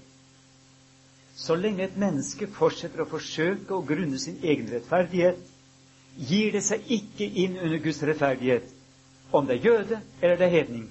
Så 1.36 1.56
lenge 1.56 1.84
et 1.88 1.98
menneske 1.98 2.48
fortsetter 2.48 3.02
å 3.02 3.10
forsøke 3.10 3.74
å 3.74 3.86
grunne 3.88 4.20
sin 4.20 4.38
egen 4.44 4.70
rettferdighet, 4.70 5.40
gir 6.20 6.52
det 6.52 6.62
seg 6.66 6.88
ikke 6.92 7.28
inn 7.44 7.58
under 7.60 7.80
Guds 7.84 8.02
rettferdighet, 8.04 8.68
om 9.32 9.48
det 9.48 9.60
er 9.60 9.68
jøde 9.68 10.00
eller 10.22 10.38
det 10.42 10.48
er 10.48 10.56
hedning. 10.58 10.88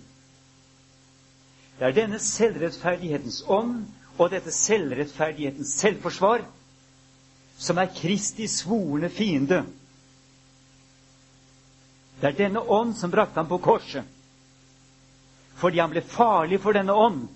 Det 1.79 1.89
er 1.89 1.97
denne 1.97 2.21
selvrettferdighetens 2.21 3.43
ånd 3.49 3.75
og 4.21 4.31
dette 4.33 4.53
selvrettferdighetens 4.53 5.75
selvforsvar 5.81 6.45
som 7.61 7.79
er 7.81 7.93
Kristi 7.97 8.47
svorne 8.49 9.09
fiende. 9.13 9.63
Det 12.21 12.29
er 12.31 12.37
denne 12.37 12.61
ånd 12.61 12.95
som 12.97 13.13
brakte 13.13 13.41
ham 13.41 13.49
på 13.49 13.59
korset, 13.65 14.05
fordi 15.61 15.81
han 15.81 15.93
ble 15.93 16.03
farlig 16.05 16.61
for 16.61 16.77
denne 16.77 16.97
ånd. 16.97 17.27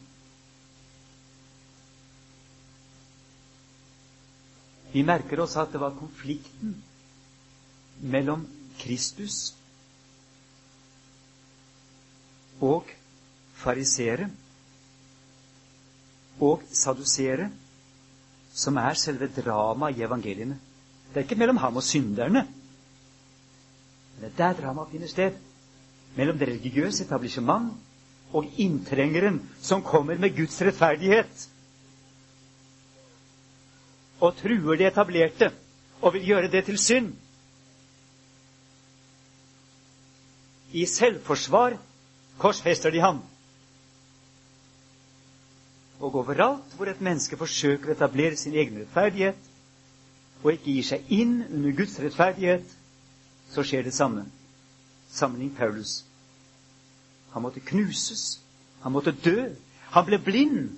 Vi 4.93 5.03
merker 5.03 5.41
oss 5.43 5.57
at 5.59 5.73
det 5.73 5.81
var 5.83 5.97
konflikten 5.99 6.77
mellom 8.01 8.47
Kristus 8.79 9.55
og 12.61 12.89
farisere 13.55 14.29
og 16.41 16.63
sadusere 16.73 17.51
som 18.55 18.77
er 18.79 18.95
selve 18.99 19.29
dramaet 19.37 19.99
i 19.99 20.05
evangeliene. 20.07 20.59
Det 21.11 21.17
er 21.21 21.27
ikke 21.27 21.39
mellom 21.39 21.57
ham 21.63 21.77
og 21.77 21.83
synderne. 21.83 22.45
Det 24.21 24.31
er 24.31 24.37
der 24.39 24.53
dramaet 24.61 24.91
finner 24.93 25.11
sted. 25.11 25.33
Mellom 26.17 26.39
det 26.39 26.49
religiøse 26.49 27.05
etablisjement 27.05 27.73
og 28.33 28.47
inntrengeren 28.59 29.41
som 29.63 29.83
kommer 29.83 30.19
med 30.19 30.37
Guds 30.37 30.61
rettferdighet 30.63 31.49
og 34.21 34.37
truer 34.39 34.79
det 34.79 34.87
etablerte 34.89 35.51
og 36.03 36.15
vil 36.15 36.27
gjøre 36.31 36.51
det 36.51 36.65
til 36.65 36.79
synd. 36.79 37.13
I 40.75 40.85
selvforsvar 40.91 41.77
korsfester 42.43 42.91
de 42.91 43.01
ham. 43.01 43.21
Og 46.03 46.15
overalt 46.21 46.75
hvor 46.77 46.91
et 46.91 47.01
menneske 47.01 47.39
forsøker 47.39 47.93
å 47.93 47.95
etablere 47.95 48.37
sin 48.37 48.57
egen 48.59 48.81
rettferdighet, 48.83 49.39
og 50.43 50.51
ikke 50.53 50.73
gir 50.75 50.87
seg 50.91 51.13
inn 51.15 51.37
under 51.47 51.77
Guds 51.79 51.95
rettferdighet, 52.03 52.67
så 53.55 53.63
skjer 53.65 53.87
det 53.87 53.95
samme. 53.95 54.27
Sammenlign 55.15 55.55
Paulus. 55.57 56.03
Han 57.33 57.47
måtte 57.47 57.63
knuses. 57.65 58.41
Han 58.83 58.93
måtte 58.93 59.15
dø. 59.25 59.49
Han 59.95 60.07
ble 60.09 60.19
blind. 60.19 60.75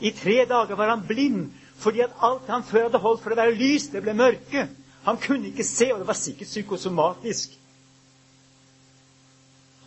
I 0.00 0.10
tre 0.16 0.42
dager 0.50 0.74
var 0.80 0.90
han 0.96 1.04
blind 1.06 1.50
fordi 1.82 2.00
at 2.04 2.14
alt 2.22 2.46
han 2.46 2.62
før 2.62 2.84
hadde 2.86 2.98
holdt 3.02 3.22
for 3.24 3.34
å 3.34 3.36
være 3.38 3.56
lys, 3.58 3.88
det 3.90 4.04
ble 4.04 4.12
mørke. 4.14 4.68
Han 5.02 5.16
kunne 5.18 5.48
ikke 5.50 5.64
se, 5.66 5.88
og 5.90 5.98
det 5.98 6.06
var 6.06 6.14
sikkert 6.18 6.46
psykosomatisk. 6.46 7.56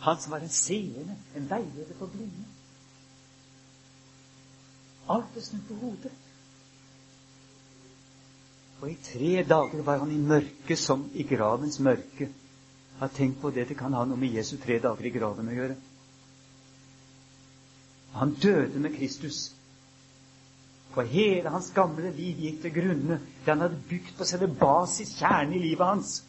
Han 0.06 0.20
som 0.22 0.32
var 0.32 0.44
en 0.44 0.52
seende, 0.54 1.16
en 1.34 1.48
veileder 1.50 1.96
for 1.98 2.06
blinde. 2.06 2.44
Alt 5.10 5.32
ble 5.34 5.42
snudd 5.42 5.64
på 5.66 5.78
hodet. 5.80 6.12
Og 8.80 8.90
i 8.92 8.96
tre 9.02 9.42
dager 9.48 9.82
var 9.82 9.98
han 10.04 10.12
i 10.14 10.20
mørket 10.20 10.78
som 10.78 11.02
i 11.14 11.26
gravens 11.26 11.80
mørke. 11.82 12.30
Har 13.00 13.10
tenkt 13.18 13.40
på 13.42 13.50
det 13.50 13.66
det 13.68 13.78
kan 13.78 13.98
ha 13.98 14.04
noe 14.06 14.20
med 14.20 14.38
Jesu 14.38 14.56
tre 14.62 14.78
dager 14.82 15.10
i 15.10 15.14
graven 15.14 15.50
å 15.50 15.58
gjøre. 15.58 15.76
Han 18.16 18.38
døde 18.46 18.78
med 18.80 18.94
Kristus. 18.94 19.42
For 20.94 21.02
hele 21.02 21.50
hans 21.50 21.72
gamle 21.74 22.14
liv 22.14 22.38
gikk 22.46 22.62
til 22.62 22.76
grunne 22.78 23.18
det 23.18 23.50
han 23.50 23.66
hadde 23.66 23.82
bygd 23.90 24.14
på 24.16 24.24
selve 24.24 24.48
basis, 24.54 25.16
kjernen 25.18 25.58
i 25.58 25.66
livet 25.66 25.86
hans. 25.86 26.20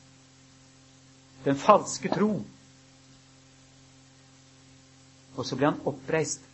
Den 1.45 1.61
falske 1.61 2.09
tro. 2.11 2.33
Og 5.37 5.45
så 5.45 5.55
ble 5.57 5.69
han 5.69 5.81
oppreist 5.89 6.45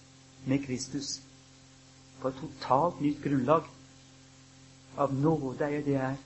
med 0.45 0.65
Kristus 0.65 1.15
på 2.21 2.29
et 2.31 2.39
totalt 2.39 2.99
nytt 3.03 3.23
grunnlag. 3.23 3.65
Av 4.99 5.13
nåde 5.15 5.65
er 5.65 5.81
det 5.85 5.95
er. 6.09 6.17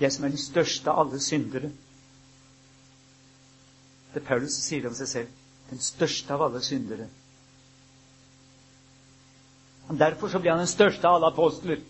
Jeg 0.00 0.14
som 0.14 0.24
er 0.24 0.32
den 0.34 0.40
største 0.40 0.90
av 0.92 1.02
alle 1.04 1.20
syndere. 1.20 1.72
Det 4.12 4.22
er 4.22 4.26
Paulus 4.28 4.54
som 4.56 4.64
sier 4.68 4.84
det 4.84 4.92
om 4.92 4.96
seg 4.98 5.10
selv. 5.10 5.32
Den 5.68 5.82
største 5.84 6.34
av 6.34 6.46
alle 6.46 6.62
syndere. 6.64 7.08
Derfor 9.88 10.28
så 10.28 10.38
blir 10.38 10.52
han 10.54 10.62
den 10.62 10.70
største 10.70 11.08
av 11.08 11.18
alle 11.18 11.32
apostler. 11.32 11.82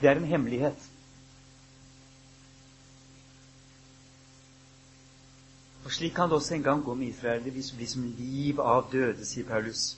Det 0.00 0.08
er 0.08 0.16
en 0.20 0.30
hemmelighet. 0.30 0.88
Og 5.88 5.92
Slik 5.92 6.12
kan 6.12 6.28
det 6.28 6.36
også 6.36 6.54
en 6.54 6.62
gang 6.62 6.84
gå 6.84 6.94
med 6.94 7.06
Israel. 7.06 7.44
Det 7.44 7.52
blir 7.52 7.86
som 7.88 8.02
liv 8.18 8.58
av 8.60 8.90
døde, 8.92 9.24
sier 9.24 9.46
Paulus 9.48 9.96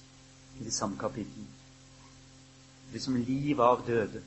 i 0.61 0.65
det 0.65 0.73
samme 0.73 0.95
kapittelet. 0.99 1.57
Det 2.85 2.93
blir 2.93 3.03
som 3.03 3.17
liv 3.17 3.61
av 3.61 3.83
døde. 3.87 4.23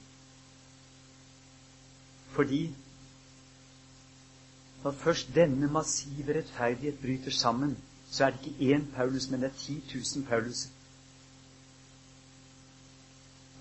Fordi 2.35 2.59
når 4.83 4.91
først 5.05 5.31
denne 5.35 5.71
massive 5.71 6.35
rettferdighet 6.35 6.99
bryter 6.99 7.31
sammen, 7.31 7.77
så 8.11 8.25
er 8.25 8.35
det 8.35 8.39
ikke 8.43 8.75
én 8.75 8.85
Paulus, 8.95 9.29
men 9.29 9.41
det 9.41 9.53
er 9.53 9.57
10 9.57 9.81
000 9.95 10.27
Pauluser. 10.27 10.69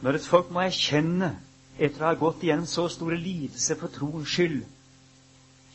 Når 0.02 0.18
et 0.18 0.26
folk 0.26 0.50
må 0.50 0.66
erkjenne, 0.66 1.36
etter 1.78 2.02
å 2.02 2.10
ha 2.10 2.18
gått 2.18 2.42
igjennom 2.42 2.66
så 2.66 2.88
store 2.88 3.22
lidelser 3.28 3.78
for 3.78 3.94
troens 3.94 4.34
skyld, 4.34 4.64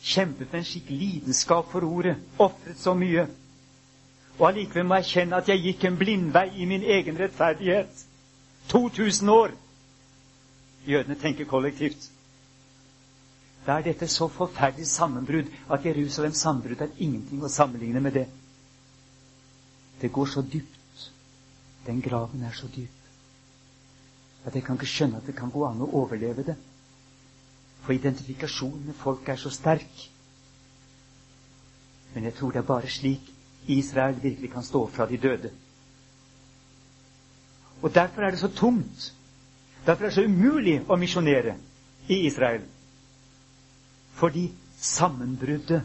kjempet 0.02 0.52
med 0.52 0.58
en 0.60 0.64
slik 0.64 0.90
lidenskap 0.90 1.70
for 1.72 1.84
ordet, 1.84 2.16
ofret 2.38 2.78
så 2.78 2.94
mye, 2.94 3.24
og 4.38 4.48
allikevel 4.48 4.86
må 4.86 4.94
erkjenne 5.00 5.36
at 5.40 5.48
jeg 5.50 5.62
gikk 5.64 5.84
en 5.88 5.96
blindvei 5.98 6.46
i 6.62 6.66
min 6.70 6.82
egen 6.82 7.18
rettferdighet. 7.18 8.04
2000 8.70 9.30
år! 9.34 9.54
Jødene 10.86 11.14
tenker 11.20 11.44
kollektivt. 11.50 12.10
Da 13.66 13.78
er 13.78 13.82
dette 13.88 14.06
så 14.08 14.28
forferdelig 14.32 14.86
sammenbrudd 14.86 15.50
at 15.70 15.84
Jerusalems 15.84 16.38
sammenbrudd 16.44 16.80
er 16.86 16.94
ingenting 16.98 17.42
å 17.44 17.50
sammenligne 17.50 18.00
med 18.00 18.14
det. 18.20 18.26
Det 20.00 20.12
går 20.12 20.26
så 20.36 20.42
dypt. 20.52 21.10
Den 21.86 22.00
graven 22.04 22.44
er 22.46 22.54
så 22.54 22.68
dyp 22.76 22.94
at 24.48 24.54
jeg 24.56 24.64
kan 24.64 24.78
ikke 24.78 24.86
skjønne 24.88 25.18
at 25.20 25.26
det 25.28 25.34
kan 25.36 25.50
gå 25.52 25.64
an 25.68 25.82
å 25.84 25.88
overleve 26.00 26.44
det. 26.46 26.54
For 27.88 27.96
identifikasjonen 27.96 28.82
med 28.84 28.94
folk 29.00 29.28
er 29.32 29.38
så 29.40 29.48
sterk. 29.48 30.02
Men 32.14 32.24
jeg 32.28 32.34
tror 32.36 32.50
det 32.52 32.60
er 32.60 32.66
bare 32.68 32.90
slik 32.92 33.30
Israel 33.66 34.18
virkelig 34.22 34.50
kan 34.52 34.62
stå 34.62 34.82
fra 34.92 35.06
de 35.08 35.16
døde. 35.16 35.50
Og 37.82 37.94
derfor 37.94 38.22
er 38.22 38.30
det 38.30 38.42
så 38.42 38.52
tungt. 38.52 39.14
Derfor 39.86 40.04
er 40.04 40.08
det 40.08 40.18
så 40.18 40.26
umulig 40.28 40.82
å 40.84 41.00
misjonere 41.00 41.56
i 42.12 42.20
Israel. 42.26 42.68
Fordi 44.20 44.50
sammenbruddet, 44.76 45.82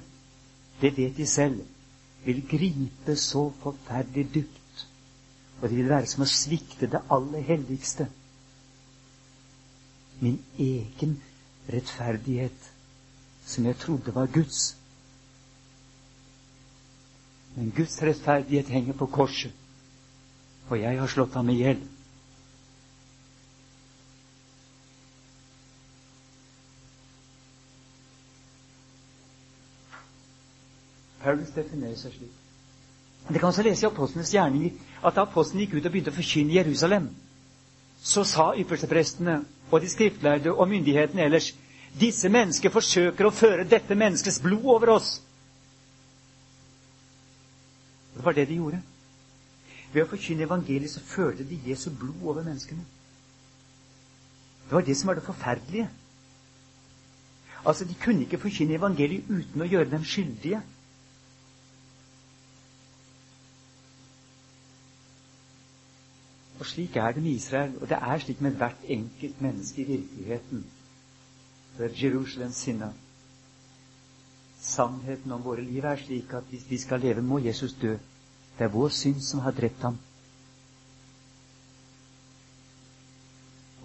det 0.82 0.96
vet 0.98 1.18
de 1.18 1.26
selv, 1.26 1.64
vil 2.26 2.44
gripe 2.52 3.16
så 3.16 3.48
forferdelig 3.64 4.34
dypt. 4.34 4.88
Og 5.62 5.70
det 5.70 5.78
vil 5.78 5.90
være 5.96 6.12
som 6.12 6.28
å 6.28 6.34
svikte 6.36 6.92
det 6.92 7.06
aller 7.08 7.48
helligste 7.48 8.12
min 10.20 10.42
egen 10.60 11.22
rettferdighet, 11.70 12.72
som 13.46 13.66
jeg 13.66 13.78
trodde 13.78 14.16
var 14.16 14.28
Guds. 14.34 14.76
Men 17.56 17.72
Guds 17.76 18.02
rettferdighet 18.02 18.68
henger 18.68 18.94
på 18.94 19.06
korset, 19.06 19.52
og 20.70 20.80
jeg 20.82 21.00
har 21.00 21.08
slått 21.08 21.34
ham 21.38 21.50
i 21.50 21.60
hjel. 21.62 21.84
Paulus 31.24 31.54
definerer 31.56 31.96
seg 31.96 32.18
slik. 32.18 32.40
Det 33.30 33.40
kan 33.40 33.48
også 33.48 33.64
lese 33.64 33.86
i 33.86 33.88
Apostlenes 33.88 34.34
gjerninger 34.34 34.74
at 35.08 35.16
da 35.16 35.24
apostlene 35.24 35.64
gikk 35.64 35.78
ut 35.78 35.86
og 35.86 35.94
begynte 35.94 36.12
å 36.12 36.18
forkynne 36.18 36.58
Jerusalem, 36.58 37.06
så 38.04 38.24
sa 38.28 38.50
yppersteprestene 38.60 39.38
og 39.72 39.82
de 39.82 39.90
skriftlærde 39.90 40.52
og 40.52 40.68
myndighetene 40.70 41.24
ellers 41.24 41.54
disse 42.00 42.30
mennesker 42.30 42.74
forsøker 42.74 43.28
å 43.30 43.34
føre 43.34 43.66
dette 43.70 43.96
menneskets 43.96 44.42
blod 44.44 44.66
over 44.76 44.92
oss. 44.98 45.14
Det 48.14 48.26
var 48.26 48.36
det 48.38 48.48
de 48.50 48.58
gjorde. 48.60 48.82
Ved 49.94 50.04
å 50.04 50.10
forkynne 50.10 50.46
evangeliet 50.48 50.92
så 50.92 51.02
førte 51.06 51.46
de 51.46 51.60
Jesu 51.70 51.90
blod 51.94 52.22
over 52.26 52.46
menneskene. 52.46 52.84
Det 54.68 54.74
var 54.76 54.86
det 54.88 54.98
som 54.98 55.08
var 55.12 55.20
det 55.20 55.26
forferdelige. 55.28 55.90
Altså, 57.66 57.86
De 57.86 57.96
kunne 58.04 58.26
ikke 58.26 58.42
forkynne 58.42 58.76
evangeliet 58.76 59.30
uten 59.30 59.62
å 59.62 59.70
gjøre 59.70 59.90
dem 59.92 60.04
skyldige. 60.04 60.62
Og 66.64 66.68
slik 66.68 66.96
er 66.96 67.12
det 67.12 67.24
med 67.24 67.32
Israel, 67.32 67.74
og 67.82 67.90
det 67.90 67.98
er 68.02 68.18
slik 68.24 68.42
med 68.42 68.52
hvert 68.56 68.84
enkelt 68.88 69.42
menneske 69.42 69.82
i 69.82 69.86
virkeligheten. 69.86 70.62
For 71.76 72.04
Jerusalem 72.04 72.52
sinna. 72.52 72.88
Sannheten 74.62 75.32
om 75.32 75.44
våre 75.44 75.62
liv 75.62 75.84
er 75.84 76.00
slik 76.00 76.32
at 76.34 76.48
hvis 76.50 76.70
vi 76.70 76.78
skal 76.78 77.04
leve, 77.04 77.22
må 77.22 77.40
Jesus 77.44 77.74
dø. 77.82 77.98
Det 78.58 78.64
er 78.64 78.72
vår 78.78 78.90
synd 78.90 79.20
som 79.22 79.40
har 79.44 79.52
drept 79.52 79.82
ham. 79.82 79.98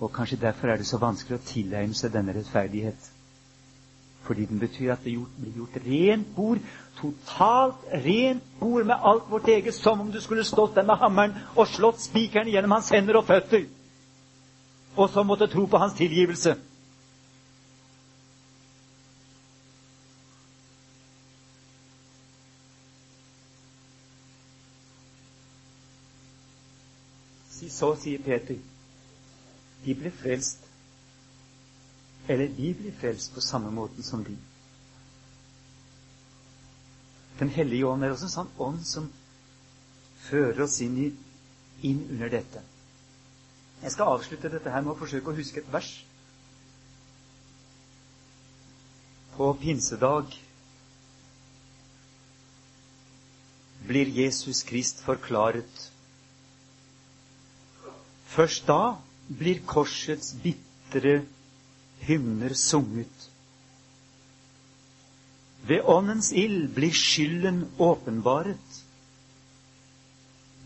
Og 0.00 0.12
kanskje 0.12 0.38
derfor 0.46 0.68
er 0.68 0.76
det 0.76 0.86
så 0.86 1.02
vanskelig 1.02 1.40
å 1.40 1.46
tilegne 1.50 1.98
seg 1.98 2.14
denne 2.14 2.36
rettferdighet. 2.38 3.10
Fordi 4.28 4.44
den 4.44 4.58
betyr 4.60 4.92
at 4.92 5.04
det 5.04 5.14
blir 5.40 5.54
gjort 5.56 5.76
rent 5.86 6.26
bord, 6.36 6.58
totalt 7.00 7.84
rent 8.04 8.42
bord 8.60 8.84
med 8.84 9.00
alt 9.00 9.30
vårt 9.30 9.48
eget, 9.48 9.74
som 9.74 10.00
om 10.04 10.10
du 10.12 10.20
skulle 10.20 10.44
stått 10.44 10.74
der 10.76 10.84
med 10.84 11.00
hammeren 11.00 11.32
og 11.56 11.70
slått 11.72 12.02
spikeren 12.04 12.50
gjennom 12.52 12.74
hans 12.76 12.90
hender 12.92 13.16
og 13.16 13.24
føtter, 13.24 13.64
og 14.96 15.08
så 15.08 15.24
måtte 15.24 15.48
tro 15.48 15.64
på 15.64 15.80
hans 15.80 15.96
tilgivelse. 15.96 16.58
Så 27.78 27.94
sier 28.02 28.20
Peter, 28.24 28.60
de 29.84 29.94
ble 29.94 30.10
frelst 30.20 30.67
eller 32.28 32.46
vi 32.46 32.74
blir 32.74 32.92
frelst 32.92 33.34
på 33.34 33.40
samme 33.40 33.70
måten 33.72 34.04
som 34.04 34.24
de. 34.24 34.36
Den 37.38 37.48
hellige 37.54 37.86
ånd 37.86 38.04
er 38.04 38.12
også 38.12 38.28
en 38.28 38.34
sånn 38.34 38.50
ånd 38.60 38.82
som 38.86 39.06
fører 40.26 40.64
oss 40.66 40.80
inn, 40.84 40.98
i, 40.98 41.08
inn 41.88 42.02
under 42.10 42.32
dette. 42.32 42.62
Jeg 43.82 43.94
skal 43.94 44.12
avslutte 44.16 44.50
dette 44.50 44.72
her 44.74 44.82
med 44.82 44.92
å 44.92 44.98
forsøke 44.98 45.30
å 45.30 45.38
huske 45.38 45.62
et 45.62 45.72
vers. 45.72 45.92
På 49.36 49.52
pinsedag 49.60 50.34
blir 53.88 54.10
Jesus 54.10 54.64
Krist 54.66 55.00
forklaret. 55.06 55.84
Først 58.28 58.66
da 58.68 58.98
blir 59.28 59.62
korsets 59.64 60.34
bitre 60.42 61.20
hymner 62.08 62.54
sunget. 62.54 63.30
Ved 65.68 65.84
Åndens 65.84 66.32
ild 66.32 66.70
blir 66.74 66.94
skylden 66.96 67.64
åpenbaret. 67.78 68.84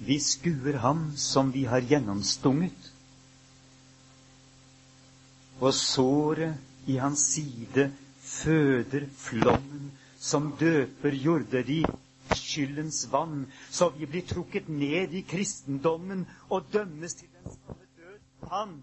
Vi 0.07 0.19
skuer 0.21 0.79
ham 0.83 1.13
som 1.17 1.53
vi 1.55 1.65
har 1.65 1.81
gjennomstunget. 1.81 2.93
Og 5.61 5.75
såret 5.75 6.55
i 6.87 6.97
hans 6.99 7.27
side 7.35 7.91
føder 8.21 9.07
flommen 9.19 9.91
som 10.19 10.53
døper 10.61 11.15
jorderi 11.15 11.83
skyldens 12.31 13.05
vann, 13.13 13.47
så 13.71 13.91
vi 13.97 14.07
blir 14.07 14.27
trukket 14.27 14.69
ned 14.69 15.15
i 15.15 15.23
kristendommen 15.27 16.27
og 16.49 16.67
dømmes 16.73 17.15
til 17.15 17.29
den 17.35 17.51
samme 17.51 17.87
død. 17.99 18.19
Han 18.51 18.81